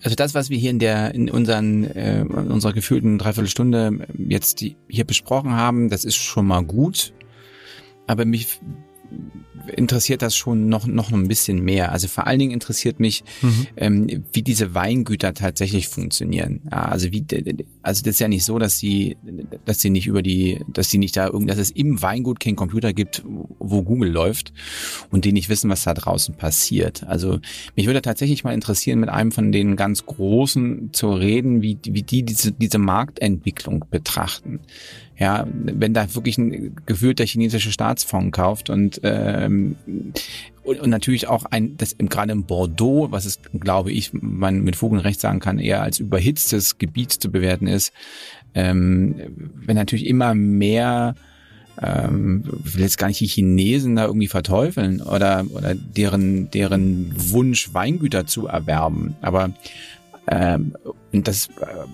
[0.04, 4.78] also das, was wir hier in der in unseren äh, unserer gefühlten Dreiviertelstunde jetzt die,
[4.88, 7.14] hier besprochen haben, das ist schon mal gut.
[8.06, 8.60] Aber mich
[9.76, 11.92] interessiert das schon noch, noch ein bisschen mehr.
[11.92, 13.68] Also vor allen Dingen interessiert mich, mhm.
[13.76, 16.62] ähm, wie diese Weingüter tatsächlich funktionieren.
[16.72, 17.26] Ja, also wie,
[17.82, 19.18] also das ist ja nicht so, dass sie,
[19.66, 22.56] dass sie nicht über die, dass sie nicht da irgend, dass es im Weingut keinen
[22.56, 24.54] Computer gibt, wo Google läuft
[25.12, 27.04] und die nicht wissen, was da draußen passiert.
[27.04, 27.40] Also
[27.76, 32.04] mich würde tatsächlich mal interessieren, mit einem von den ganz Großen zu reden, wie, wie
[32.04, 34.60] die diese, diese Marktentwicklung betrachten.
[35.20, 39.76] Ja, wenn da wirklich ein gefühlt der chinesische Staatsfonds kauft und ähm,
[40.64, 44.76] und, und natürlich auch ein, das gerade in Bordeaux, was es, glaube ich, man mit
[44.76, 47.94] Fug und Recht sagen kann, eher als überhitztes Gebiet zu bewerten ist,
[48.54, 49.16] ähm,
[49.56, 51.16] wenn natürlich immer mehr
[51.82, 57.74] ähm, will jetzt gar nicht die Chinesen da irgendwie verteufeln oder oder deren deren Wunsch
[57.74, 59.52] Weingüter zu erwerben, aber
[60.30, 60.76] ähm,
[61.14, 61.86] und das äh,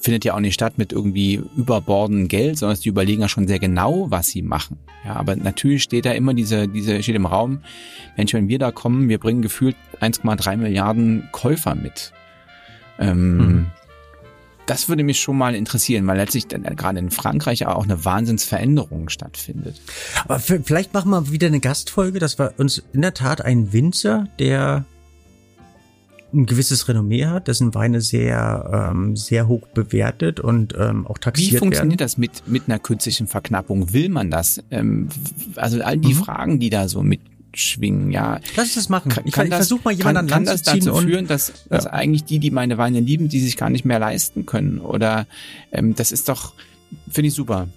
[0.00, 3.58] findet ja auch nicht statt mit irgendwie überborden Geld, sondern die überlegen ja schon sehr
[3.58, 4.78] genau, was sie machen.
[5.04, 7.62] Ja, aber natürlich steht da immer diese, diese steht im Raum,
[8.16, 12.12] Mensch, wenn wir da kommen, wir bringen gefühlt 1,3 Milliarden Käufer mit.
[13.00, 13.66] Ähm, mhm.
[14.66, 19.08] Das würde mich schon mal interessieren, weil letztlich dann gerade in Frankreich auch eine Wahnsinnsveränderung
[19.08, 19.80] stattfindet.
[20.24, 22.18] Aber vielleicht machen wir wieder eine Gastfolge.
[22.18, 24.84] Das war uns in der Tat ein Winzer, der
[26.36, 31.52] ein gewisses Renommee hat, dessen Weine sehr, ähm, sehr hoch bewertet und ähm, auch taxiert
[31.52, 31.54] werden.
[31.54, 32.06] Wie funktioniert werden.
[32.06, 33.92] das mit, mit einer künstlichen Verknappung?
[33.92, 34.62] Will man das?
[34.70, 35.08] Ähm,
[35.56, 36.18] also all die mhm.
[36.18, 37.20] Fragen, die da so mit
[37.54, 38.40] schwingen, ja.
[38.54, 39.10] Lass uns das machen.
[39.10, 41.84] Kann, ich, kann, ich versuche mal jemanden an Land kann das dazu führen, dass, dass
[41.84, 41.92] ja.
[41.92, 44.78] eigentlich die, die meine Weine lieben, die sich gar nicht mehr leisten können?
[44.78, 45.26] Oder
[45.72, 46.52] ähm, das ist doch,
[47.08, 47.68] finde ich super.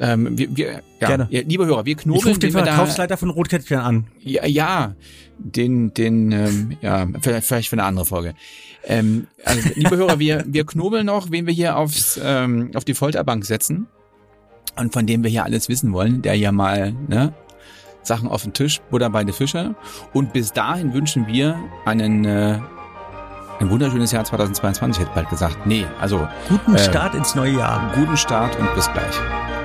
[0.00, 1.28] Ähm, wir, wir, ja, Gerne.
[1.30, 2.20] Ja, liebe Hörer, wir knobeln.
[2.20, 4.06] Ich rufe den Verkaufsleiter von Rotkäppchen an.
[4.20, 4.94] Ja, ja
[5.38, 8.34] den, den, ähm, ja, vielleicht, für eine andere Folge.
[8.84, 12.94] Ähm, also, liebe Hörer, wir, wir knobeln noch, wen wir hier aufs, ähm, auf die
[12.94, 13.88] Folterbank setzen
[14.76, 17.34] und von dem wir hier alles wissen wollen, der ja mal, ne,
[18.02, 19.74] Sachen auf den Tisch, Butter bei den Fische.
[20.14, 22.58] Und bis dahin wünschen wir einen, äh,
[23.58, 25.66] ein wunderschönes Jahr 2022, hätte bald gesagt.
[25.66, 26.26] Nee, also.
[26.48, 27.92] Guten äh, Start ins neue Jahr.
[27.94, 29.59] Guten Start und bis gleich.